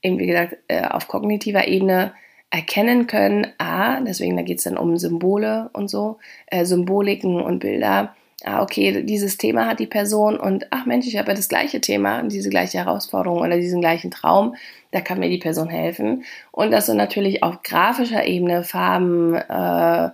eben 0.02 0.20
wie 0.20 0.28
gesagt, 0.28 0.58
äh, 0.68 0.84
auf 0.84 1.08
kognitiver 1.08 1.68
Ebene 1.68 2.14
erkennen 2.50 3.08
können, 3.08 3.48
ah, 3.58 4.00
deswegen 4.00 4.38
da 4.38 4.44
geht 4.44 4.60
es 4.60 4.64
dann 4.64 4.78
um 4.78 4.98
Symbole 4.98 5.70
und 5.74 5.90
so, 5.90 6.20
äh, 6.48 6.64
Symboliken 6.66 7.42
und 7.42 7.60
Bilder. 7.60 8.16
Ah, 8.46 8.62
okay, 8.62 9.04
dieses 9.04 9.38
Thema 9.38 9.66
hat 9.66 9.80
die 9.80 9.88
Person 9.88 10.40
und 10.40 10.68
ach 10.70 10.86
Mensch, 10.86 11.08
ich 11.08 11.18
habe 11.18 11.30
ja 11.30 11.34
das 11.34 11.50
gleiche 11.50 11.82
Thema 11.82 12.20
und 12.20 12.32
diese 12.32 12.50
gleiche 12.50 12.78
Herausforderung 12.78 13.40
oder 13.40 13.58
diesen 13.58 13.82
gleichen 13.82 14.12
Traum, 14.12 14.56
da 14.92 15.02
kann 15.02 15.20
mir 15.20 15.30
die 15.30 15.40
Person 15.40 15.70
helfen. 15.70 16.24
Und 16.52 16.72
dass 16.72 16.86
du 16.86 16.94
natürlich 16.94 17.44
auf 17.44 17.64
grafischer 17.64 18.26
Ebene 18.26 18.64
Farben, 18.64 19.34
äh, 19.34 20.10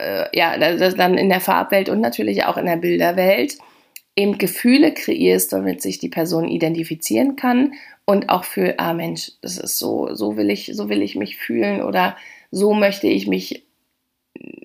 äh, 0.00 0.36
ja, 0.36 0.56
dann 0.56 1.18
in 1.18 1.28
der 1.28 1.40
Farbwelt 1.40 1.88
und 1.88 2.00
natürlich 2.00 2.44
auch 2.44 2.56
in 2.56 2.66
der 2.66 2.76
Bilderwelt 2.76 3.58
eben 4.16 4.38
Gefühle 4.38 4.92
kreierst, 4.92 5.52
damit 5.52 5.82
sich 5.82 5.98
die 5.98 6.08
Person 6.08 6.48
identifizieren 6.48 7.36
kann 7.36 7.74
und 8.04 8.28
auch 8.28 8.44
für, 8.44 8.78
ah 8.78 8.92
Mensch, 8.92 9.32
das 9.40 9.56
ist 9.56 9.78
so, 9.78 10.14
so 10.14 10.36
will 10.36 10.50
ich, 10.50 10.70
so 10.74 10.88
will 10.88 11.02
ich 11.02 11.14
mich 11.16 11.36
fühlen 11.36 11.82
oder 11.82 12.16
so 12.50 12.74
möchte 12.74 13.06
ich 13.06 13.26
mich 13.26 13.66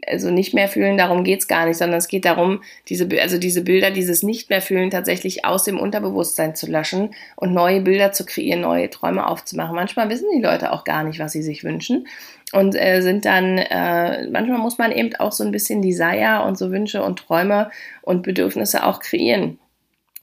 also 0.07 0.29
nicht 0.31 0.53
mehr 0.53 0.67
fühlen, 0.67 0.97
darum 0.97 1.23
geht's 1.23 1.47
gar 1.47 1.65
nicht, 1.65 1.77
sondern 1.77 1.97
es 1.97 2.07
geht 2.07 2.25
darum, 2.25 2.61
diese, 2.87 3.07
also 3.21 3.37
diese 3.37 3.63
Bilder, 3.63 3.91
dieses 3.91 4.23
nicht 4.23 4.49
mehr 4.49 4.61
fühlen 4.61 4.89
tatsächlich 4.89 5.45
aus 5.45 5.63
dem 5.63 5.79
Unterbewusstsein 5.79 6.55
zu 6.55 6.67
löschen 6.67 7.13
und 7.35 7.53
neue 7.53 7.81
Bilder 7.81 8.11
zu 8.11 8.25
kreieren, 8.25 8.61
neue 8.61 8.89
Träume 8.89 9.27
aufzumachen. 9.27 9.75
Manchmal 9.75 10.09
wissen 10.09 10.29
die 10.35 10.41
Leute 10.41 10.71
auch 10.71 10.83
gar 10.83 11.03
nicht, 11.03 11.19
was 11.19 11.31
sie 11.31 11.41
sich 11.41 11.63
wünschen 11.63 12.07
und 12.55 12.73
äh, 12.75 13.01
sind 13.01 13.25
dann, 13.25 13.57
äh, 13.57 14.29
manchmal 14.29 14.59
muss 14.59 14.77
man 14.77 14.91
eben 14.91 15.13
auch 15.17 15.33
so 15.33 15.43
ein 15.43 15.51
bisschen 15.51 15.81
Desire 15.81 16.43
und 16.45 16.57
so 16.57 16.71
Wünsche 16.71 17.03
und 17.03 17.19
Träume 17.19 17.69
und 18.01 18.23
Bedürfnisse 18.23 18.85
auch 18.85 19.01
kreieren. 19.01 19.59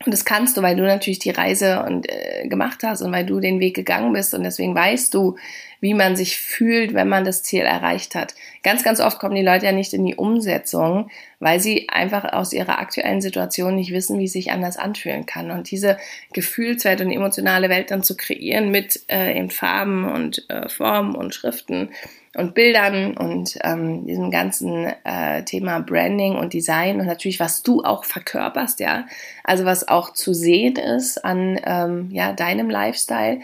Und 0.05 0.13
das 0.13 0.25
kannst 0.25 0.57
du, 0.57 0.63
weil 0.63 0.75
du 0.75 0.83
natürlich 0.83 1.19
die 1.19 1.31
Reise 1.31 1.85
und, 1.85 2.09
äh, 2.09 2.49
gemacht 2.49 2.79
hast 2.83 3.03
und 3.03 3.13
weil 3.13 3.27
du 3.27 3.39
den 3.39 3.61
Weg 3.61 3.77
gegangen 3.77 4.13
bist 4.15 4.35
und 4.35 4.45
deswegen 4.45 4.75
weißt 4.75 5.13
du, 5.13 5.37
wie 5.83 5.95
man 5.95 6.15
sich 6.15 6.39
fühlt, 6.39 6.95
wenn 6.95 7.09
man 7.09 7.25
das 7.25 7.43
Ziel 7.43 7.63
erreicht 7.63 8.15
hat. 8.15 8.37
Ganz, 8.63 8.85
ganz 8.85 9.01
oft 9.01 9.19
kommen 9.19 9.35
die 9.35 9.43
Leute 9.43 9.67
ja 9.67 9.73
nicht 9.73 9.93
in 9.93 10.05
die 10.05 10.15
Umsetzung, 10.15 11.11
weil 11.41 11.59
sie 11.59 11.89
einfach 11.89 12.33
aus 12.33 12.53
ihrer 12.53 12.79
aktuellen 12.79 13.21
Situation 13.21 13.75
nicht 13.75 13.93
wissen, 13.93 14.21
wie 14.21 14.27
es 14.27 14.33
sich 14.33 14.53
anders 14.53 14.77
anfühlen 14.77 15.27
kann. 15.27 15.51
Und 15.51 15.73
diese 15.73 15.99
Gefühlswelt 16.33 17.01
und 17.01 17.11
emotionale 17.11 17.69
Welt 17.69 17.91
dann 17.91 18.05
zu 18.05 18.17
kreieren 18.17 18.71
mit 18.71 19.03
äh, 19.09 19.37
in 19.37 19.51
Farben 19.51 20.05
und 20.05 20.49
äh, 20.49 20.69
Formen 20.69 21.17
und 21.17 21.35
Schriften 21.35 21.91
und 22.37 22.55
Bildern 22.55 23.17
und 23.17 23.59
ähm, 23.65 24.07
diesem 24.07 24.31
ganzen 24.31 24.87
äh, 25.03 25.43
Thema 25.43 25.81
Branding 25.81 26.37
und 26.37 26.53
Design 26.53 27.01
und 27.01 27.07
natürlich, 27.07 27.41
was 27.41 27.65
du 27.65 27.83
auch 27.83 28.05
verkörperst, 28.05 28.79
ja, 28.79 29.07
also 29.43 29.65
was 29.65 29.89
auch 29.89 30.13
zu 30.13 30.33
sehen 30.33 30.77
ist 30.77 31.25
an 31.25 31.61
ähm, 31.67 32.09
ja, 32.13 32.33
deinem 32.33 32.71
Lifestyle, 32.71 33.41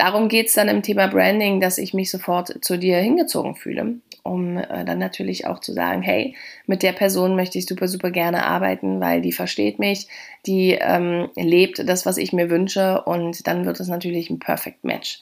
darum 0.00 0.28
geht 0.28 0.48
es 0.48 0.54
dann 0.54 0.68
im 0.68 0.82
Thema 0.82 1.08
Branding, 1.08 1.60
dass 1.60 1.76
ich 1.76 1.92
mich 1.92 2.10
sofort 2.10 2.64
zu 2.64 2.78
dir 2.78 2.96
hingezogen 2.98 3.54
fühle, 3.54 3.96
um 4.22 4.56
äh, 4.56 4.84
dann 4.84 4.98
natürlich 4.98 5.46
auch 5.46 5.60
zu 5.60 5.74
sagen, 5.74 6.00
hey, 6.00 6.34
mit 6.66 6.82
der 6.82 6.92
Person 6.92 7.36
möchte 7.36 7.58
ich 7.58 7.66
super, 7.66 7.86
super 7.86 8.10
gerne 8.10 8.44
arbeiten, 8.44 9.00
weil 9.00 9.20
die 9.20 9.32
versteht 9.32 9.78
mich, 9.78 10.08
die 10.46 10.78
ähm, 10.80 11.28
lebt 11.36 11.86
das, 11.86 12.06
was 12.06 12.16
ich 12.16 12.32
mir 12.32 12.48
wünsche 12.48 13.02
und 13.02 13.46
dann 13.46 13.66
wird 13.66 13.78
es 13.78 13.88
natürlich 13.88 14.30
ein 14.30 14.38
Perfect 14.38 14.84
Match. 14.84 15.20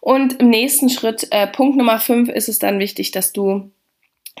Und 0.00 0.40
im 0.40 0.50
nächsten 0.50 0.90
Schritt, 0.90 1.28
äh, 1.30 1.46
Punkt 1.46 1.76
Nummer 1.76 2.00
5, 2.00 2.28
ist 2.28 2.48
es 2.48 2.58
dann 2.58 2.80
wichtig, 2.80 3.12
dass 3.12 3.32
du 3.32 3.70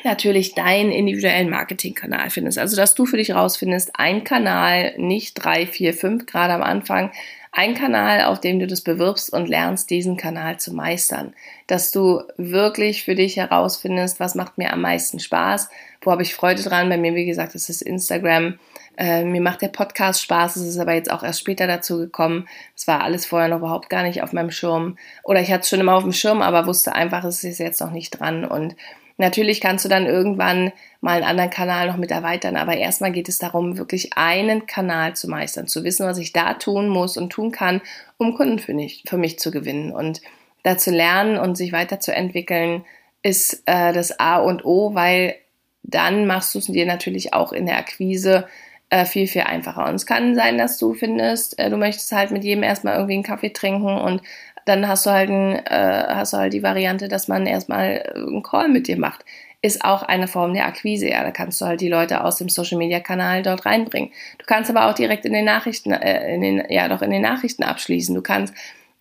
natürlich 0.02 0.54
deinen 0.54 0.90
individuellen 0.90 1.48
Marketingkanal 1.48 2.28
findest. 2.30 2.58
Also, 2.58 2.76
dass 2.76 2.94
du 2.94 3.06
für 3.06 3.16
dich 3.16 3.34
rausfindest, 3.34 3.92
ein 3.94 4.24
Kanal, 4.24 4.94
nicht 4.98 5.34
drei, 5.34 5.66
vier, 5.66 5.94
fünf, 5.94 6.26
gerade 6.26 6.52
am 6.52 6.62
Anfang, 6.62 7.12
ein 7.56 7.74
Kanal, 7.74 8.24
auf 8.24 8.40
dem 8.40 8.58
du 8.58 8.66
das 8.66 8.80
bewirbst 8.80 9.32
und 9.32 9.48
lernst, 9.48 9.88
diesen 9.88 10.16
Kanal 10.16 10.58
zu 10.58 10.74
meistern. 10.74 11.34
Dass 11.68 11.92
du 11.92 12.22
wirklich 12.36 13.04
für 13.04 13.14
dich 13.14 13.36
herausfindest, 13.36 14.18
was 14.18 14.34
macht 14.34 14.58
mir 14.58 14.72
am 14.72 14.80
meisten 14.80 15.20
Spaß, 15.20 15.68
wo 16.02 16.10
habe 16.10 16.22
ich 16.22 16.34
Freude 16.34 16.62
dran. 16.62 16.88
Bei 16.88 16.98
mir, 16.98 17.14
wie 17.14 17.26
gesagt, 17.26 17.54
das 17.54 17.68
ist 17.68 17.80
Instagram. 17.80 18.58
Äh, 18.98 19.24
mir 19.24 19.40
macht 19.40 19.62
der 19.62 19.68
Podcast 19.68 20.20
Spaß, 20.22 20.56
es 20.56 20.66
ist 20.66 20.78
aber 20.78 20.94
jetzt 20.94 21.10
auch 21.10 21.22
erst 21.22 21.40
später 21.40 21.68
dazu 21.68 21.98
gekommen. 21.98 22.48
Es 22.76 22.88
war 22.88 23.02
alles 23.02 23.24
vorher 23.24 23.48
noch 23.48 23.58
überhaupt 23.58 23.88
gar 23.88 24.02
nicht 24.02 24.22
auf 24.22 24.32
meinem 24.32 24.50
Schirm. 24.50 24.98
Oder 25.22 25.40
ich 25.40 25.52
hatte 25.52 25.62
es 25.62 25.68
schon 25.68 25.80
immer 25.80 25.94
auf 25.94 26.02
dem 26.02 26.12
Schirm, 26.12 26.42
aber 26.42 26.66
wusste 26.66 26.94
einfach, 26.94 27.22
es 27.22 27.44
ist 27.44 27.58
jetzt 27.58 27.80
noch 27.80 27.92
nicht 27.92 28.18
dran. 28.18 28.44
Und 28.44 28.74
Natürlich 29.16 29.60
kannst 29.60 29.84
du 29.84 29.88
dann 29.88 30.06
irgendwann 30.06 30.72
mal 31.00 31.16
einen 31.16 31.24
anderen 31.24 31.50
Kanal 31.50 31.86
noch 31.86 31.96
mit 31.96 32.10
erweitern, 32.10 32.56
aber 32.56 32.76
erstmal 32.76 33.12
geht 33.12 33.28
es 33.28 33.38
darum, 33.38 33.78
wirklich 33.78 34.16
einen 34.16 34.66
Kanal 34.66 35.14
zu 35.14 35.28
meistern, 35.28 35.68
zu 35.68 35.84
wissen, 35.84 36.06
was 36.06 36.18
ich 36.18 36.32
da 36.32 36.54
tun 36.54 36.88
muss 36.88 37.16
und 37.16 37.30
tun 37.30 37.52
kann, 37.52 37.80
um 38.18 38.34
Kunden 38.34 38.58
für 38.58 38.74
mich, 38.74 39.04
für 39.06 39.16
mich 39.16 39.38
zu 39.38 39.52
gewinnen. 39.52 39.92
Und 39.92 40.20
da 40.64 40.76
zu 40.76 40.90
lernen 40.90 41.38
und 41.38 41.56
sich 41.56 41.72
weiterzuentwickeln, 41.72 42.84
ist 43.22 43.62
äh, 43.66 43.92
das 43.92 44.18
A 44.18 44.38
und 44.38 44.64
O, 44.64 44.94
weil 44.94 45.36
dann 45.84 46.26
machst 46.26 46.54
du 46.54 46.58
es 46.58 46.66
dir 46.66 46.86
natürlich 46.86 47.34
auch 47.34 47.52
in 47.52 47.66
der 47.66 47.78
Akquise 47.78 48.48
äh, 48.90 49.04
viel, 49.04 49.26
viel 49.26 49.42
einfacher. 49.42 49.86
Und 49.86 49.94
es 49.94 50.06
kann 50.06 50.34
sein, 50.34 50.58
dass 50.58 50.78
du 50.78 50.94
findest, 50.94 51.58
äh, 51.58 51.70
du 51.70 51.76
möchtest 51.76 52.12
halt 52.12 52.30
mit 52.30 52.44
jedem 52.44 52.62
erstmal 52.62 52.94
irgendwie 52.94 53.14
einen 53.14 53.22
Kaffee 53.22 53.50
trinken 53.50 53.98
und 53.98 54.22
dann 54.64 54.88
hast 54.88 55.06
du 55.06 55.10
halt, 55.10 55.30
ein, 55.30 55.56
äh, 55.66 56.04
hast 56.08 56.32
du 56.32 56.38
halt 56.38 56.52
die 56.52 56.62
Variante, 56.62 57.08
dass 57.08 57.28
man 57.28 57.46
erstmal 57.46 58.12
einen 58.14 58.42
Call 58.42 58.68
mit 58.68 58.88
dir 58.88 58.98
macht. 58.98 59.24
Ist 59.62 59.84
auch 59.84 60.02
eine 60.02 60.28
Form 60.28 60.52
der 60.54 60.66
Akquise, 60.66 61.08
ja. 61.08 61.22
Da 61.22 61.30
kannst 61.30 61.60
du 61.60 61.66
halt 61.66 61.80
die 61.80 61.88
Leute 61.88 62.22
aus 62.22 62.36
dem 62.36 62.48
Social 62.48 62.78
Media 62.78 63.00
Kanal 63.00 63.42
dort 63.42 63.64
reinbringen. 63.66 64.10
Du 64.38 64.44
kannst 64.46 64.70
aber 64.70 64.88
auch 64.88 64.94
direkt 64.94 65.24
in 65.24 65.32
den 65.32 65.44
Nachrichten, 65.44 65.92
äh, 65.92 66.34
in 66.34 66.40
den, 66.40 66.62
ja 66.68 66.88
doch 66.88 67.02
in 67.02 67.10
den 67.10 67.22
Nachrichten 67.22 67.62
abschließen. 67.62 68.14
Du 68.14 68.22
kannst 68.22 68.54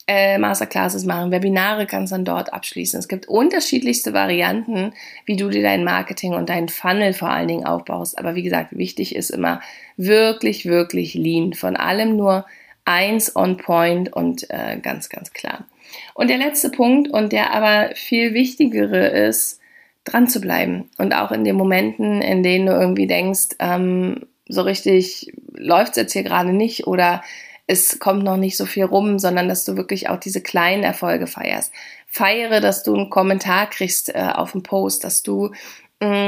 äh, 0.08 0.38
Masterclasses 0.38 1.06
machen, 1.06 1.32
Webinare 1.32 1.86
kannst 1.86 2.12
dann 2.12 2.26
dort 2.26 2.52
abschließen. 2.52 2.99
Es 2.99 3.08
gibt 3.08 3.28
unterschiedlichste 3.28 4.13
Varianten, 4.13 4.93
wie 5.26 5.38
du 5.38 5.49
dir 5.49 5.63
dein 5.63 5.84
Marketing 5.84 6.34
und 6.34 6.49
dein 6.49 6.67
Funnel 6.67 7.13
vor 7.13 7.30
allen 7.30 7.47
Dingen 7.47 7.65
aufbaust. 7.65 8.17
Aber 8.17 8.36
wie 8.36 8.43
gesagt, 8.43 8.78
wichtig 8.78 9.15
ist 9.15 9.30
immer 9.30 9.62
wirklich, 9.95 10.65
wirklich 10.65 11.13
lean. 11.13 11.54
Von 11.54 11.78
allem 11.78 12.17
nur 12.17 12.45
eins 12.86 13.36
on 13.36 13.58
point 13.58 14.12
und 14.12 14.50
äh, 14.50 14.78
ganz, 14.82 15.10
ganz 15.10 15.34
klar. 15.34 15.65
Und 16.13 16.30
der 16.30 16.38
letzte 16.38 16.69
Punkt 16.69 17.10
und 17.10 17.32
der 17.32 17.54
aber 17.54 17.96
viel 17.96 18.34
wichtigere 18.34 19.08
ist, 19.08 19.60
dran 20.06 20.28
zu 20.28 20.41
bleiben 20.41 20.89
und 20.98 21.13
auch 21.13 21.32
in 21.32 21.43
den 21.43 21.56
Momenten, 21.56 22.22
in 22.22 22.43
denen 22.43 22.65
du 22.65 22.74
irgendwie 22.74 23.08
denkst, 23.08 23.56
ähm, 23.60 24.26
so 24.48 24.62
richtig 24.62 25.32
läuft 25.54 25.91
es 25.91 25.98
jetzt 25.98 26.13
hier 26.13 26.24
gerade 26.24 26.52
nicht 26.52 26.88
oder 26.88 27.24
es 27.67 28.00
kommt 28.00 28.24
noch 28.24 28.36
nicht 28.36 28.58
so 28.58 28.65
viel 28.65 28.84
rum, 28.84 29.19
sondern 29.19 29.48
dass 29.48 29.63
du 29.63 29.78
wirklich 29.78 30.10
auch 30.10 30.19
diese 30.19 30.41
kleinen 30.41 30.84
Erfolge 30.84 31.28
feierst. 31.28 31.72
Feiere, 32.08 32.60
dass 32.60 32.84
du 32.84 32.93
einen 32.93 33.10
Kommentar 33.10 33.69
kriegst 33.69 34.13
äh, 34.13 34.28
auf 34.34 34.52
dem 34.52 34.63
Post, 34.63 35.06
dass 35.06 35.24
du 35.24 35.52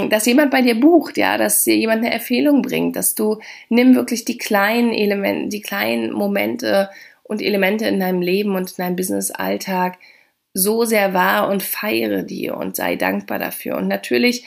dass 0.10 0.26
jemand 0.26 0.52
bei 0.52 0.62
dir 0.62 0.80
bucht, 0.80 1.18
ja, 1.18 1.38
dass 1.38 1.64
dir 1.64 1.76
jemand 1.76 2.04
eine 2.04 2.14
Empfehlung 2.14 2.62
bringt, 2.62 2.96
dass 2.96 3.16
du 3.16 3.40
nimm 3.70 3.96
wirklich 3.96 4.26
die 4.26 4.38
kleinen 4.38 4.94
Elemente, 4.94 5.50
die 5.50 5.62
kleinen 5.62 6.12
Momente 6.12 6.90
und 7.24 7.42
Elemente 7.42 7.88
in 7.88 8.00
deinem 8.00 8.22
Leben 8.22 8.56
und 8.56 8.72
in 8.72 8.78
deinem 8.78 8.96
Business-Alltag 8.96 9.98
so 10.54 10.86
sehr 10.86 11.14
wahr 11.14 11.50
und 11.50 11.64
feiere 11.64 12.24
die 12.24 12.50
und 12.50 12.76
sei 12.76 12.96
dankbar 12.96 13.40
dafür. 13.40 13.78
Und 13.78 13.88
natürlich 13.88 14.46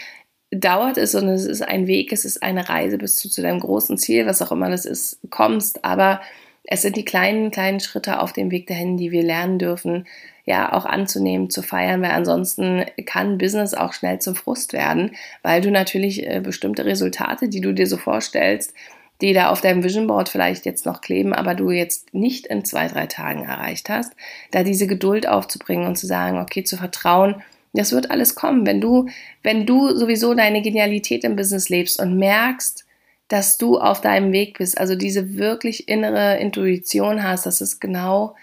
dauert 0.51 0.97
es 0.97 1.15
und 1.15 1.29
es 1.29 1.45
ist 1.45 1.63
ein 1.63 1.87
Weg, 1.87 2.13
es 2.13 2.25
ist 2.25 2.43
eine 2.43 2.69
Reise 2.69 2.99
bis 2.99 3.21
du 3.21 3.29
zu 3.29 3.43
deinem 3.43 3.61
großen 3.61 3.99
Ziel, 3.99 4.27
was 4.27 4.41
auch 4.43 4.53
immer 4.53 4.71
das 4.71 4.87
ist, 4.87 5.19
kommst. 5.31 5.85
Aber 5.85 6.21
es 6.65 6.83
sind 6.83 6.97
die 6.97 7.05
kleinen, 7.05 7.51
kleinen 7.51 7.81
Schritte 7.81 8.21
auf 8.21 8.33
dem 8.33 8.51
Weg 8.51 8.67
dahin, 8.67 8.97
die 8.97 9.11
wir 9.11 9.23
lernen 9.23 9.59
dürfen, 9.59 10.07
ja 10.49 10.73
auch 10.73 10.87
anzunehmen, 10.87 11.51
zu 11.51 11.63
feiern, 11.63 12.01
weil 12.01 12.13
ansonsten 12.13 12.87
kann 13.05 13.37
Business 13.37 13.75
auch 13.75 13.93
schnell 13.93 14.19
zum 14.19 14.35
Frust 14.35 14.73
werden, 14.73 15.11
weil 15.43 15.61
du 15.61 15.71
natürlich 15.71 16.27
äh, 16.27 16.41
bestimmte 16.41 16.87
Resultate, 16.87 17.51
die 17.51 17.61
du 17.61 17.75
dir 17.75 17.87
so 17.87 17.99
vorstellst, 17.99 18.73
die 19.21 19.35
da 19.35 19.51
auf 19.51 19.61
deinem 19.61 19.85
Vision 19.85 20.07
Board 20.07 20.31
vielleicht 20.31 20.65
jetzt 20.65 20.87
noch 20.87 21.03
kleben, 21.03 21.35
aber 21.35 21.55
du 21.55 21.71
jetzt 21.71 22.15
nicht 22.15 22.47
in 22.47 22.65
zwei, 22.65 22.89
drei 22.89 23.07
Tagen 23.07 23.45
erreicht 23.45 23.91
hast, 23.91 24.15
da 24.51 24.63
diese 24.63 24.87
Geduld 24.87 25.29
aufzubringen 25.29 25.87
und 25.87 25.97
zu 25.97 26.07
sagen, 26.07 26.39
okay, 26.39 26.65
zu 26.65 26.79
vertrauen, 26.79 27.43
das 27.75 27.93
wird 27.93 28.11
alles 28.11 28.35
kommen. 28.35 28.67
Wenn 28.67 28.81
du, 28.81 29.09
wenn 29.43 29.67
du 29.67 29.95
sowieso 29.95 30.33
deine 30.33 30.63
Genialität 30.63 31.25
im 31.25 31.37
Business 31.37 31.69
lebst 31.69 32.01
und 32.01 32.17
merkst, 32.17 32.87
dass 33.29 33.59
du 33.59 33.79
auf 33.79 34.01
deinem 34.01 34.33
Weg 34.33 34.57
bist, 34.57 34.79
also 34.79 34.95
diese 34.95 35.37
wirklich 35.37 35.91
innere 35.91 36.39
Intuition 36.39 37.23
hast, 37.23 37.45
dass 37.45 37.61
es 37.61 37.81
genau 37.81 38.35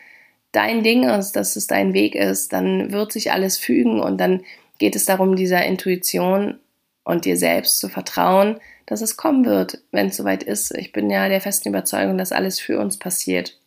dein 0.55 0.83
Ding 0.83 1.03
ist, 1.07 1.33
dass 1.33 1.55
es 1.55 1.67
dein 1.67 1.93
Weg 1.93 2.15
ist, 2.15 2.53
dann 2.53 2.91
wird 2.91 3.11
sich 3.11 3.31
alles 3.31 3.57
fügen 3.57 3.99
und 3.99 4.19
dann 4.19 4.43
geht 4.77 4.95
es 4.95 5.05
darum, 5.05 5.35
dieser 5.35 5.65
Intuition 5.65 6.59
und 7.03 7.25
dir 7.25 7.37
selbst 7.37 7.79
zu 7.79 7.89
vertrauen, 7.89 8.59
dass 8.85 9.01
es 9.01 9.17
kommen 9.17 9.45
wird, 9.45 9.79
wenn 9.91 10.07
es 10.07 10.17
soweit 10.17 10.43
ist. 10.43 10.75
Ich 10.75 10.91
bin 10.91 11.09
ja 11.09 11.27
der 11.29 11.41
festen 11.41 11.69
Überzeugung, 11.69 12.17
dass 12.17 12.31
alles 12.31 12.59
für 12.59 12.79
uns 12.79 12.97
passiert. 12.97 13.59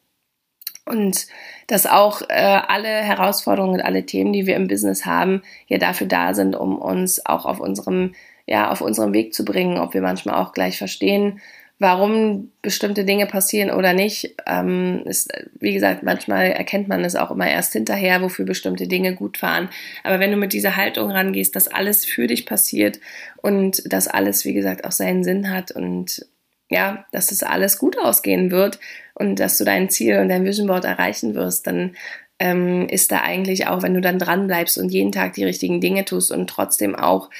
Und 0.84 1.26
dass 1.66 1.86
auch 1.86 2.22
äh, 2.28 2.34
alle 2.34 2.88
Herausforderungen 2.88 3.74
und 3.74 3.80
alle 3.82 4.06
Themen, 4.06 4.32
die 4.32 4.46
wir 4.46 4.56
im 4.56 4.68
Business 4.68 5.04
haben, 5.04 5.42
ja 5.66 5.76
dafür 5.76 6.06
da 6.06 6.32
sind, 6.32 6.56
um 6.56 6.78
uns 6.78 7.24
auch 7.26 7.44
auf 7.44 7.60
unserem, 7.60 8.14
ja, 8.46 8.70
auf 8.70 8.80
unserem 8.80 9.12
Weg 9.12 9.34
zu 9.34 9.44
bringen, 9.44 9.78
ob 9.78 9.92
wir 9.92 10.00
manchmal 10.00 10.36
auch 10.36 10.52
gleich 10.52 10.78
verstehen, 10.78 11.40
warum 11.78 12.50
bestimmte 12.60 13.04
Dinge 13.04 13.26
passieren 13.26 13.70
oder 13.70 13.92
nicht, 13.92 14.34
ähm, 14.46 15.02
ist, 15.04 15.32
wie 15.60 15.72
gesagt, 15.72 16.02
manchmal 16.02 16.46
erkennt 16.46 16.88
man 16.88 17.04
es 17.04 17.14
auch 17.14 17.30
immer 17.30 17.48
erst 17.48 17.72
hinterher, 17.72 18.20
wofür 18.20 18.44
bestimmte 18.44 18.88
Dinge 18.88 19.14
gut 19.14 19.38
fahren. 19.38 19.68
Aber 20.02 20.18
wenn 20.18 20.32
du 20.32 20.36
mit 20.36 20.52
dieser 20.52 20.76
Haltung 20.76 21.10
rangehst, 21.10 21.54
dass 21.54 21.68
alles 21.68 22.04
für 22.04 22.26
dich 22.26 22.46
passiert 22.46 22.98
und 23.36 23.92
dass 23.92 24.08
alles, 24.08 24.44
wie 24.44 24.54
gesagt, 24.54 24.84
auch 24.84 24.92
seinen 24.92 25.22
Sinn 25.22 25.50
hat 25.50 25.70
und 25.70 26.26
ja, 26.70 27.06
dass 27.12 27.32
es 27.32 27.42
alles 27.42 27.78
gut 27.78 27.96
ausgehen 27.98 28.50
wird 28.50 28.78
und 29.14 29.40
dass 29.40 29.56
du 29.56 29.64
dein 29.64 29.88
Ziel 29.88 30.18
und 30.18 30.28
dein 30.28 30.44
Vision 30.44 30.66
Board 30.66 30.84
erreichen 30.84 31.34
wirst, 31.34 31.66
dann 31.66 31.96
ähm, 32.38 32.88
ist 32.88 33.12
da 33.12 33.20
eigentlich 33.20 33.66
auch, 33.66 33.82
wenn 33.82 33.94
du 33.94 34.00
dann 34.00 34.18
dran 34.18 34.46
bleibst 34.46 34.78
und 34.78 34.90
jeden 34.90 35.12
Tag 35.12 35.34
die 35.34 35.44
richtigen 35.44 35.80
Dinge 35.80 36.04
tust 36.04 36.30
und 36.30 36.48
trotzdem 36.48 36.94
auch 36.94 37.30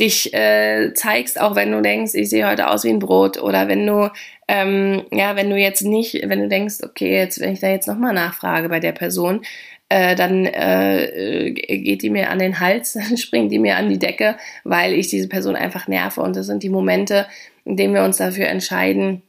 dich 0.00 0.34
äh, 0.34 0.92
zeigst, 0.94 1.40
auch 1.40 1.54
wenn 1.54 1.70
du 1.70 1.80
denkst, 1.80 2.14
ich 2.14 2.28
sehe 2.28 2.48
heute 2.48 2.68
aus 2.68 2.82
wie 2.84 2.90
ein 2.90 2.98
Brot 2.98 3.40
oder 3.40 3.68
wenn 3.68 3.86
du 3.86 4.10
ähm, 4.48 5.04
ja, 5.10 5.36
wenn 5.36 5.50
du 5.50 5.56
jetzt 5.56 5.82
nicht, 5.82 6.20
wenn 6.28 6.40
du 6.40 6.48
denkst, 6.48 6.76
okay, 6.82 7.16
jetzt 7.16 7.40
wenn 7.40 7.52
ich 7.52 7.60
da 7.60 7.68
jetzt 7.68 7.88
nochmal 7.88 8.12
nachfrage 8.12 8.68
bei 8.68 8.80
der 8.80 8.92
Person, 8.92 9.42
äh, 9.88 10.16
dann 10.16 10.46
äh, 10.46 11.52
geht 11.52 12.02
die 12.02 12.10
mir 12.10 12.30
an 12.30 12.38
den 12.38 12.60
Hals, 12.60 12.98
springt 13.16 13.52
die 13.52 13.58
mir 13.58 13.76
an 13.76 13.88
die 13.88 13.98
Decke, 13.98 14.36
weil 14.64 14.92
ich 14.92 15.08
diese 15.08 15.28
Person 15.28 15.56
einfach 15.56 15.88
nerve. 15.88 16.20
Und 16.20 16.36
das 16.36 16.46
sind 16.46 16.62
die 16.62 16.68
Momente, 16.68 17.26
in 17.64 17.76
denen 17.76 17.94
wir 17.94 18.02
uns 18.02 18.18
dafür 18.18 18.48
entscheiden, 18.48 19.22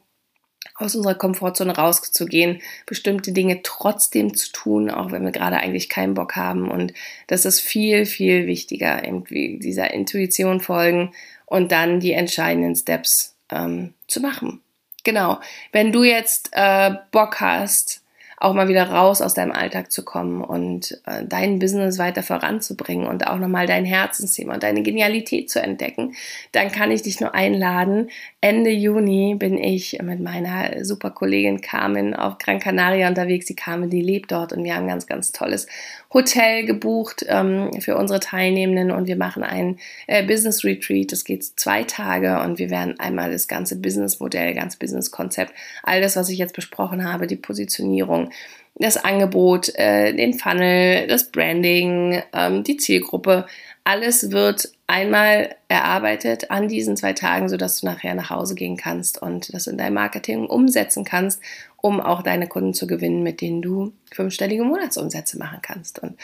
aus 0.74 0.94
unserer 0.94 1.14
Komfortzone 1.14 1.76
rauszugehen, 1.76 2.60
bestimmte 2.86 3.32
Dinge 3.32 3.62
trotzdem 3.62 4.34
zu 4.34 4.52
tun, 4.52 4.90
auch 4.90 5.12
wenn 5.12 5.24
wir 5.24 5.32
gerade 5.32 5.56
eigentlich 5.56 5.88
keinen 5.88 6.14
Bock 6.14 6.36
haben. 6.36 6.70
Und 6.70 6.92
das 7.26 7.44
ist 7.44 7.60
viel, 7.60 8.06
viel 8.06 8.46
wichtiger, 8.46 9.04
irgendwie 9.04 9.58
dieser 9.58 9.92
Intuition 9.92 10.60
folgen 10.60 11.12
und 11.46 11.72
dann 11.72 12.00
die 12.00 12.12
entscheidenden 12.12 12.74
Steps 12.74 13.36
ähm, 13.50 13.94
zu 14.08 14.20
machen. 14.20 14.60
Genau. 15.04 15.38
Wenn 15.70 15.92
du 15.92 16.02
jetzt 16.02 16.50
äh, 16.52 16.90
Bock 17.12 17.40
hast, 17.40 18.02
auch 18.38 18.52
mal 18.52 18.68
wieder 18.68 18.90
raus 18.90 19.22
aus 19.22 19.34
deinem 19.34 19.52
Alltag 19.52 19.90
zu 19.90 20.04
kommen 20.04 20.42
und 20.42 21.00
äh, 21.06 21.24
dein 21.26 21.58
Business 21.58 21.98
weiter 21.98 22.22
voranzubringen 22.22 23.06
und 23.06 23.26
auch 23.26 23.38
nochmal 23.38 23.66
dein 23.66 23.84
Herzensthema 23.84 24.54
und 24.54 24.62
deine 24.62 24.82
Genialität 24.82 25.50
zu 25.50 25.62
entdecken, 25.62 26.14
dann 26.52 26.70
kann 26.70 26.90
ich 26.90 27.02
dich 27.02 27.20
nur 27.20 27.34
einladen. 27.34 28.10
Ende 28.40 28.70
Juni 28.70 29.34
bin 29.38 29.56
ich 29.56 29.98
mit 30.02 30.20
meiner 30.20 30.84
super 30.84 31.10
Kollegin 31.10 31.60
Carmen 31.60 32.14
auf 32.14 32.38
Gran 32.38 32.58
Canaria 32.58 33.08
unterwegs. 33.08 33.46
Die 33.46 33.56
Carmen, 33.56 33.90
die 33.90 34.02
lebt 34.02 34.32
dort 34.32 34.52
und 34.52 34.64
wir 34.64 34.74
haben 34.74 34.84
ein 34.84 34.88
ganz, 34.88 35.06
ganz 35.06 35.32
tolles 35.32 35.66
Hotel 36.12 36.64
gebucht 36.64 37.26
ähm, 37.28 37.70
für 37.80 37.96
unsere 37.96 38.20
Teilnehmenden 38.20 38.90
und 38.90 39.06
wir 39.06 39.16
machen 39.16 39.42
ein 39.42 39.78
äh, 40.06 40.24
Business 40.24 40.64
Retreat. 40.64 41.12
Das 41.12 41.24
geht 41.24 41.44
zwei 41.44 41.82
Tage 41.82 42.40
und 42.40 42.58
wir 42.58 42.70
werden 42.70 42.98
einmal 42.98 43.32
das 43.32 43.48
ganze 43.48 43.76
Businessmodell, 43.76 44.54
ganz 44.54 44.76
Business-Konzept, 44.76 45.52
all 45.82 46.00
das, 46.00 46.16
was 46.16 46.28
ich 46.28 46.38
jetzt 46.38 46.54
besprochen 46.54 47.04
habe, 47.04 47.26
die 47.26 47.36
Positionierung, 47.36 48.25
das 48.74 48.96
Angebot, 48.96 49.74
äh, 49.76 50.12
den 50.12 50.34
Funnel, 50.34 51.06
das 51.06 51.30
Branding, 51.30 52.22
ähm, 52.32 52.62
die 52.62 52.76
Zielgruppe, 52.76 53.46
alles 53.84 54.32
wird 54.32 54.72
einmal 54.88 55.54
erarbeitet 55.68 56.50
an 56.50 56.66
diesen 56.66 56.96
zwei 56.96 57.12
Tagen, 57.12 57.48
sodass 57.48 57.80
du 57.80 57.86
nachher 57.86 58.16
nach 58.16 58.30
Hause 58.30 58.56
gehen 58.56 58.76
kannst 58.76 59.22
und 59.22 59.54
das 59.54 59.68
in 59.68 59.78
dein 59.78 59.94
Marketing 59.94 60.46
umsetzen 60.46 61.04
kannst, 61.04 61.40
um 61.76 62.00
auch 62.00 62.22
deine 62.22 62.48
Kunden 62.48 62.74
zu 62.74 62.88
gewinnen, 62.88 63.22
mit 63.22 63.40
denen 63.40 63.62
du 63.62 63.92
fünfstellige 64.12 64.64
Monatsumsätze 64.64 65.38
machen 65.38 65.60
kannst. 65.62 66.00
Und 66.00 66.18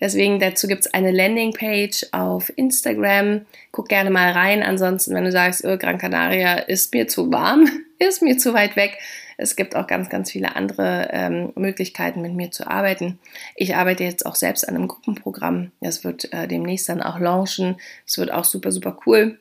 deswegen 0.00 0.38
dazu 0.38 0.68
gibt 0.68 0.86
es 0.86 0.94
eine 0.94 1.10
Landingpage 1.10 2.06
auf 2.12 2.52
Instagram. 2.56 3.46
Guck 3.72 3.88
gerne 3.88 4.10
mal 4.10 4.30
rein. 4.30 4.62
Ansonsten, 4.62 5.12
wenn 5.14 5.24
du 5.24 5.32
sagst, 5.32 5.64
oh, 5.64 5.76
Gran 5.76 5.98
Canaria 5.98 6.54
ist 6.54 6.94
mir 6.94 7.08
zu 7.08 7.32
warm, 7.32 7.68
ist 7.98 8.22
mir 8.22 8.38
zu 8.38 8.54
weit 8.54 8.76
weg, 8.76 8.96
Es 9.38 9.56
gibt 9.56 9.76
auch 9.76 9.86
ganz, 9.86 10.10
ganz 10.10 10.30
viele 10.30 10.56
andere 10.56 11.08
ähm, 11.12 11.52
Möglichkeiten, 11.54 12.20
mit 12.20 12.34
mir 12.34 12.50
zu 12.50 12.68
arbeiten. 12.68 13.18
Ich 13.56 13.76
arbeite 13.76 14.04
jetzt 14.04 14.26
auch 14.26 14.34
selbst 14.34 14.68
an 14.68 14.74
einem 14.74 14.88
Gruppenprogramm. 14.88 15.72
Das 15.80 16.04
wird 16.04 16.32
äh, 16.32 16.46
demnächst 16.46 16.88
dann 16.88 17.00
auch 17.02 17.18
launchen. 17.18 17.76
Es 18.06 18.18
wird 18.18 18.32
auch 18.32 18.44
super, 18.44 18.72
super 18.72 18.98
cool. 19.06 19.38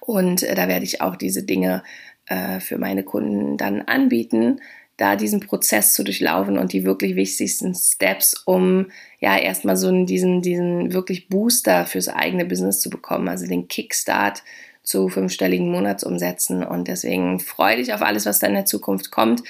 Und 0.00 0.42
äh, 0.42 0.54
da 0.54 0.66
werde 0.66 0.84
ich 0.84 1.00
auch 1.00 1.16
diese 1.16 1.44
Dinge 1.44 1.84
äh, 2.26 2.60
für 2.60 2.78
meine 2.78 3.04
Kunden 3.04 3.56
dann 3.56 3.82
anbieten 3.82 4.60
da 5.00 5.16
diesen 5.16 5.40
Prozess 5.40 5.94
zu 5.94 6.04
durchlaufen 6.04 6.58
und 6.58 6.74
die 6.74 6.84
wirklich 6.84 7.16
wichtigsten 7.16 7.74
Steps, 7.74 8.34
um 8.44 8.90
ja 9.18 9.38
erstmal 9.38 9.78
so 9.78 10.04
diesen, 10.04 10.42
diesen 10.42 10.92
wirklich 10.92 11.30
Booster 11.30 11.86
fürs 11.86 12.08
eigene 12.08 12.44
Business 12.44 12.80
zu 12.80 12.90
bekommen, 12.90 13.28
also 13.28 13.46
den 13.46 13.66
Kickstart 13.66 14.42
zu 14.90 15.08
fünfstelligen 15.08 15.70
Monatsumsätzen. 15.70 16.64
Und 16.64 16.88
deswegen 16.88 17.40
freue 17.40 17.76
dich 17.76 17.94
auf 17.94 18.02
alles, 18.02 18.26
was 18.26 18.40
da 18.40 18.48
in 18.48 18.54
der 18.54 18.66
Zukunft 18.66 19.10
kommt. 19.10 19.42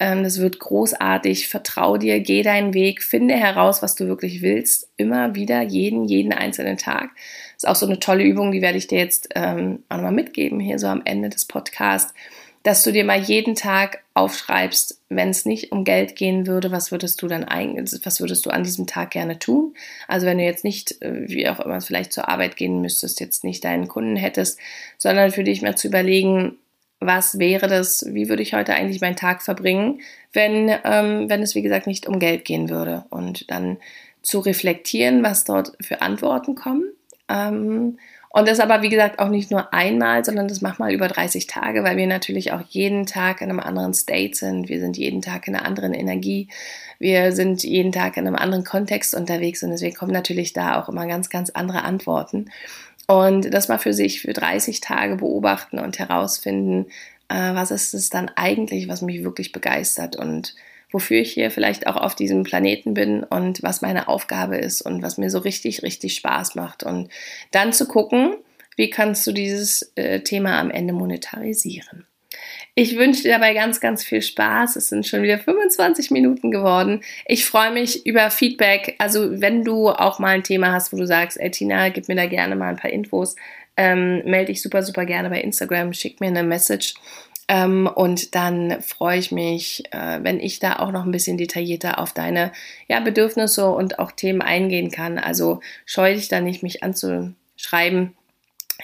Ähm, 0.00 0.24
das 0.24 0.40
wird 0.40 0.58
großartig. 0.58 1.48
Vertrau 1.48 1.96
dir, 1.96 2.20
geh 2.20 2.42
deinen 2.42 2.74
Weg, 2.74 3.02
finde 3.02 3.34
heraus, 3.34 3.82
was 3.82 3.94
du 3.94 4.06
wirklich 4.06 4.42
willst. 4.42 4.90
Immer 4.96 5.34
wieder, 5.34 5.62
jeden, 5.62 6.04
jeden 6.04 6.32
einzelnen 6.32 6.76
Tag. 6.76 7.10
Das 7.54 7.64
ist 7.64 7.68
auch 7.68 7.76
so 7.76 7.86
eine 7.86 8.00
tolle 8.00 8.24
Übung, 8.24 8.52
die 8.52 8.62
werde 8.62 8.78
ich 8.78 8.88
dir 8.88 8.98
jetzt 8.98 9.28
ähm, 9.34 9.84
auch 9.88 9.96
nochmal 9.96 10.12
mitgeben, 10.12 10.60
hier 10.60 10.78
so 10.78 10.88
am 10.88 11.02
Ende 11.04 11.28
des 11.28 11.46
Podcasts 11.46 12.12
dass 12.68 12.82
du 12.82 12.92
dir 12.92 13.04
mal 13.04 13.18
jeden 13.18 13.54
Tag 13.54 14.04
aufschreibst, 14.12 15.00
wenn 15.08 15.30
es 15.30 15.46
nicht 15.46 15.72
um 15.72 15.84
Geld 15.84 16.16
gehen 16.16 16.46
würde, 16.46 16.70
was 16.70 16.92
würdest 16.92 17.22
du 17.22 17.26
dann 17.26 17.44
eigentlich, 17.44 17.98
was 18.04 18.20
würdest 18.20 18.44
du 18.44 18.50
an 18.50 18.62
diesem 18.62 18.86
Tag 18.86 19.12
gerne 19.12 19.38
tun? 19.38 19.72
Also 20.06 20.26
wenn 20.26 20.36
du 20.36 20.44
jetzt 20.44 20.64
nicht, 20.64 21.00
äh, 21.00 21.26
wie 21.30 21.48
auch 21.48 21.60
immer, 21.60 21.80
vielleicht 21.80 22.12
zur 22.12 22.28
Arbeit 22.28 22.56
gehen 22.56 22.82
müsstest, 22.82 23.20
jetzt 23.20 23.42
nicht 23.42 23.64
deinen 23.64 23.88
Kunden 23.88 24.16
hättest, 24.16 24.60
sondern 24.98 25.30
für 25.30 25.44
dich 25.44 25.62
mal 25.62 25.78
zu 25.78 25.88
überlegen, 25.88 26.58
was 27.00 27.38
wäre 27.38 27.68
das, 27.68 28.04
wie 28.10 28.28
würde 28.28 28.42
ich 28.42 28.52
heute 28.52 28.74
eigentlich 28.74 29.00
meinen 29.00 29.16
Tag 29.16 29.40
verbringen, 29.40 30.02
wenn, 30.34 30.68
ähm, 30.84 31.30
wenn 31.30 31.40
es, 31.40 31.54
wie 31.54 31.62
gesagt, 31.62 31.86
nicht 31.86 32.06
um 32.06 32.18
Geld 32.18 32.44
gehen 32.44 32.68
würde. 32.68 33.06
Und 33.08 33.50
dann 33.50 33.78
zu 34.20 34.40
reflektieren, 34.40 35.22
was 35.22 35.44
dort 35.44 35.72
für 35.80 36.02
Antworten 36.02 36.54
kommen. 36.54 36.84
Ähm, 37.30 37.98
und 38.38 38.46
das 38.46 38.60
aber, 38.60 38.82
wie 38.82 38.88
gesagt, 38.88 39.18
auch 39.18 39.28
nicht 39.28 39.50
nur 39.50 39.74
einmal, 39.74 40.24
sondern 40.24 40.46
das 40.46 40.60
macht 40.60 40.78
mal 40.78 40.92
über 40.92 41.08
30 41.08 41.48
Tage, 41.48 41.82
weil 41.82 41.96
wir 41.96 42.06
natürlich 42.06 42.52
auch 42.52 42.62
jeden 42.68 43.04
Tag 43.04 43.40
in 43.40 43.50
einem 43.50 43.58
anderen 43.58 43.94
State 43.94 44.36
sind. 44.36 44.68
Wir 44.68 44.78
sind 44.78 44.96
jeden 44.96 45.22
Tag 45.22 45.48
in 45.48 45.56
einer 45.56 45.66
anderen 45.66 45.92
Energie. 45.92 46.48
Wir 47.00 47.32
sind 47.32 47.64
jeden 47.64 47.90
Tag 47.90 48.16
in 48.16 48.26
einem 48.26 48.36
anderen 48.36 48.64
Kontext 48.64 49.14
unterwegs 49.14 49.64
und 49.64 49.70
deswegen 49.70 49.96
kommen 49.96 50.12
natürlich 50.12 50.52
da 50.52 50.80
auch 50.80 50.88
immer 50.88 51.06
ganz, 51.06 51.30
ganz 51.30 51.50
andere 51.50 51.82
Antworten. 51.82 52.50
Und 53.08 53.52
das 53.52 53.66
mal 53.66 53.78
für 53.78 53.92
sich 53.92 54.20
für 54.20 54.32
30 54.32 54.80
Tage 54.80 55.16
beobachten 55.16 55.80
und 55.80 55.98
herausfinden, 55.98 56.86
äh, 57.28 57.54
was 57.54 57.72
ist 57.72 57.92
es 57.92 58.08
dann 58.08 58.30
eigentlich, 58.36 58.88
was 58.88 59.02
mich 59.02 59.24
wirklich 59.24 59.50
begeistert 59.50 60.14
und 60.14 60.54
wofür 60.90 61.20
ich 61.20 61.32
hier 61.32 61.50
vielleicht 61.50 61.86
auch 61.86 61.96
auf 61.96 62.14
diesem 62.14 62.42
Planeten 62.42 62.94
bin 62.94 63.22
und 63.22 63.62
was 63.62 63.82
meine 63.82 64.08
Aufgabe 64.08 64.56
ist 64.56 64.82
und 64.82 65.02
was 65.02 65.18
mir 65.18 65.30
so 65.30 65.38
richtig, 65.38 65.82
richtig 65.82 66.14
Spaß 66.14 66.54
macht. 66.54 66.82
Und 66.82 67.10
dann 67.50 67.72
zu 67.72 67.86
gucken, 67.86 68.36
wie 68.76 68.90
kannst 68.90 69.26
du 69.26 69.32
dieses 69.32 69.92
äh, 69.96 70.20
Thema 70.20 70.58
am 70.58 70.70
Ende 70.70 70.94
monetarisieren. 70.94 72.06
Ich 72.74 72.96
wünsche 72.96 73.22
dir 73.22 73.32
dabei 73.32 73.54
ganz, 73.54 73.80
ganz 73.80 74.04
viel 74.04 74.22
Spaß. 74.22 74.76
Es 74.76 74.88
sind 74.88 75.04
schon 75.04 75.24
wieder 75.24 75.38
25 75.38 76.12
Minuten 76.12 76.52
geworden. 76.52 77.00
Ich 77.26 77.44
freue 77.44 77.72
mich 77.72 78.06
über 78.06 78.30
Feedback. 78.30 78.94
Also 78.98 79.40
wenn 79.40 79.64
du 79.64 79.88
auch 79.88 80.20
mal 80.20 80.36
ein 80.36 80.44
Thema 80.44 80.72
hast, 80.72 80.92
wo 80.92 80.96
du 80.96 81.06
sagst, 81.06 81.40
ey 81.40 81.50
Tina, 81.50 81.88
gib 81.88 82.06
mir 82.06 82.14
da 82.14 82.26
gerne 82.26 82.54
mal 82.54 82.68
ein 82.68 82.76
paar 82.76 82.92
Infos, 82.92 83.34
ähm, 83.76 84.22
melde 84.24 84.52
dich 84.52 84.62
super, 84.62 84.84
super 84.84 85.06
gerne 85.06 85.28
bei 85.28 85.40
Instagram, 85.40 85.92
schick 85.92 86.20
mir 86.20 86.28
eine 86.28 86.44
Message 86.44 86.94
und 87.48 88.34
dann 88.34 88.82
freue 88.82 89.18
ich 89.18 89.32
mich, 89.32 89.84
äh, 89.92 90.18
wenn 90.22 90.38
ich 90.38 90.58
da 90.58 90.80
auch 90.80 90.92
noch 90.92 91.04
ein 91.04 91.10
bisschen 91.10 91.38
detaillierter 91.38 91.98
auf 91.98 92.12
deine 92.12 92.52
ja, 92.88 93.00
Bedürfnisse 93.00 93.70
und 93.70 93.98
auch 93.98 94.12
Themen 94.12 94.42
eingehen 94.42 94.90
kann. 94.90 95.18
Also 95.18 95.60
scheue 95.86 96.14
dich 96.14 96.28
da 96.28 96.40
nicht, 96.40 96.62
mich 96.62 96.82
anzuschreiben. 96.82 98.14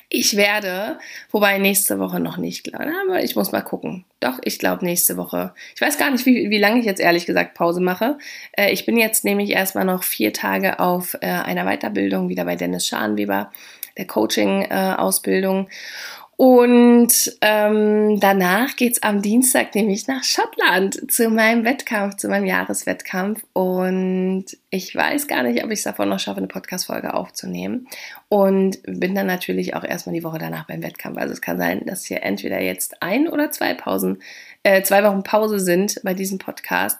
Ich 0.08 0.36
werde, 0.36 0.98
wobei 1.30 1.58
nächste 1.58 1.98
Woche 1.98 2.20
noch 2.20 2.36
nicht, 2.36 2.74
aber 2.74 3.22
ich 3.22 3.36
muss 3.36 3.52
mal 3.52 3.62
gucken. 3.62 4.04
Doch, 4.18 4.38
ich 4.42 4.58
glaube 4.58 4.84
nächste 4.84 5.16
Woche. 5.16 5.54
Ich 5.74 5.80
weiß 5.80 5.98
gar 5.98 6.10
nicht, 6.10 6.26
wie, 6.26 6.50
wie 6.50 6.58
lange 6.58 6.80
ich 6.80 6.86
jetzt 6.86 7.00
ehrlich 7.00 7.26
gesagt 7.26 7.54
Pause 7.54 7.80
mache. 7.80 8.18
Äh, 8.52 8.72
ich 8.72 8.86
bin 8.86 8.96
jetzt 8.96 9.24
nämlich 9.24 9.50
erstmal 9.50 9.84
noch 9.84 10.02
vier 10.02 10.32
Tage 10.32 10.80
auf 10.80 11.14
äh, 11.20 11.26
einer 11.26 11.64
Weiterbildung, 11.64 12.28
wieder 12.28 12.44
bei 12.44 12.56
Dennis 12.56 12.86
Scharnweber, 12.86 13.52
der 13.96 14.06
Coaching-Ausbildung. 14.06 15.66
Äh, 15.66 15.70
und 16.36 17.36
ähm, 17.42 18.18
danach 18.18 18.74
geht's 18.74 19.02
am 19.02 19.22
Dienstag 19.22 19.74
nämlich 19.74 20.08
nach 20.08 20.24
Schottland 20.24 21.10
zu 21.10 21.28
meinem 21.28 21.64
Wettkampf, 21.64 22.16
zu 22.16 22.28
meinem 22.28 22.46
Jahreswettkampf. 22.46 23.44
Und 23.52 24.46
ich 24.70 24.94
weiß 24.96 25.28
gar 25.28 25.44
nicht, 25.44 25.62
ob 25.62 25.70
ich 25.70 25.78
es 25.78 25.84
davon 25.84 26.08
noch 26.08 26.18
schaffe, 26.18 26.38
eine 26.38 26.48
Podcast-Folge 26.48 27.14
aufzunehmen. 27.14 27.86
Und 28.28 28.78
bin 28.82 29.14
dann 29.14 29.28
natürlich 29.28 29.76
auch 29.76 29.84
erstmal 29.84 30.14
die 30.14 30.24
Woche 30.24 30.38
danach 30.38 30.66
beim 30.66 30.82
Wettkampf. 30.82 31.18
Also 31.18 31.32
es 31.32 31.40
kann 31.40 31.58
sein, 31.58 31.86
dass 31.86 32.04
hier 32.04 32.24
entweder 32.24 32.60
jetzt 32.60 33.00
ein 33.00 33.28
oder 33.28 33.52
zwei 33.52 33.74
Pausen, 33.74 34.20
äh, 34.64 34.82
zwei 34.82 35.04
Wochen 35.04 35.22
Pause 35.22 35.60
sind 35.60 36.00
bei 36.02 36.14
diesem 36.14 36.38
Podcast. 36.38 36.98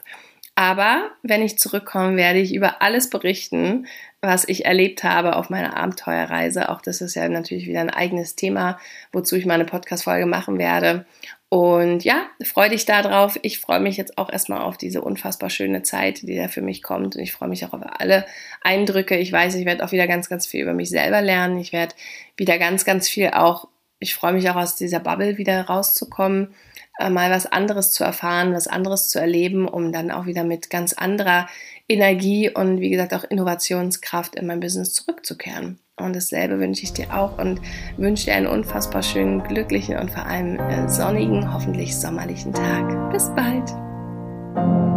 Aber 0.57 1.11
wenn 1.23 1.43
ich 1.43 1.59
zurückkomme, 1.59 2.17
werde 2.17 2.39
ich 2.39 2.55
über 2.55 2.81
alles 2.81 3.11
berichten, 3.11 3.87
was 4.21 4.49
ich 4.49 4.65
erlebt 4.65 5.03
habe 5.03 5.37
auf 5.37 5.51
meiner 5.51 5.77
Abenteuerreise. 5.77 6.69
Auch 6.69 6.81
das 6.81 7.01
ist 7.01 7.15
ja 7.15 7.29
natürlich 7.29 7.67
wieder 7.67 7.81
ein 7.81 7.91
eigenes 7.91 8.37
Thema, 8.37 8.79
wozu 9.13 9.37
ich 9.37 9.47
mal 9.47 9.55
eine 9.55 9.65
Podcast-Folge 9.65 10.27
machen 10.27 10.59
werde. 10.59 11.07
Und 11.49 12.05
ja, 12.05 12.27
freue 12.45 12.71
dich 12.71 12.85
darauf. 12.85 13.39
Ich 13.43 13.59
freue 13.61 13.81
mich 13.81 13.97
jetzt 13.97 14.17
auch 14.17 14.31
erstmal 14.31 14.63
auf 14.63 14.77
diese 14.77 15.03
unfassbar 15.03 15.51
schöne 15.51 15.83
Zeit, 15.83 16.23
die 16.23 16.37
da 16.37 16.49
für 16.49 16.63
mich 16.63 16.83
kommt. 16.83 17.17
Und 17.17 17.23
ich 17.23 17.33
freue 17.33 17.49
mich 17.49 17.65
auch 17.65 17.73
auf 17.73 17.83
alle 17.99 18.25
Eindrücke. 18.63 19.17
Ich 19.17 19.33
weiß, 19.33 19.57
ich 19.57 19.67
werde 19.67 19.85
auch 19.85 19.93
wieder 19.93 20.07
ganz, 20.07 20.29
ganz 20.29 20.47
viel 20.47 20.63
über 20.63 20.73
mich 20.73 20.91
selber 20.91 21.21
lernen. 21.21 21.59
Ich 21.59 21.73
werde 21.73 21.95
wieder 22.37 22.59
ganz, 22.59 22.85
ganz 22.85 23.09
viel 23.09 23.31
auch, 23.31 23.69
ich 23.99 24.15
freue 24.15 24.33
mich 24.33 24.49
auch 24.51 24.57
aus 24.57 24.77
dieser 24.77 25.01
Bubble 25.01 25.37
wieder 25.37 25.63
rauszukommen 25.63 26.55
mal 26.99 27.31
was 27.31 27.47
anderes 27.47 27.93
zu 27.93 28.05
erfahren, 28.05 28.55
was 28.55 28.69
anderes 28.69 29.09
zu 29.09 29.19
erleben, 29.19 29.67
um 29.67 29.93
dann 29.93 30.11
auch 30.11 30.27
wieder 30.27 30.45
mit 30.45 30.71
ganz 30.71 30.93
anderer 30.93 31.47
Energie 31.89 32.51
und 32.51 32.81
wie 32.81 32.91
gesagt 32.91 33.15
auch 33.15 33.25
Innovationskraft 33.25 34.37
in 34.37 34.47
mein 34.47 34.61
Business 34.61 34.93
zurückzukehren. 34.93 35.79
Und 35.97 36.17
dasselbe 36.17 36.59
wünsche 36.59 36.83
ich 36.83 36.93
dir 36.93 37.15
auch 37.15 37.39
und 37.39 37.61
wünsche 37.97 38.27
dir 38.27 38.35
einen 38.35 38.49
unfassbar 38.49 39.03
schönen, 39.03 39.43
glücklichen 39.45 39.99
und 39.99 40.11
vor 40.11 40.27
allem 40.27 40.59
äh, 40.59 40.89
sonnigen, 40.89 41.53
hoffentlich 41.53 41.97
sommerlichen 41.97 42.53
Tag. 42.53 43.13
Bis 43.13 43.31
bald! 43.35 44.94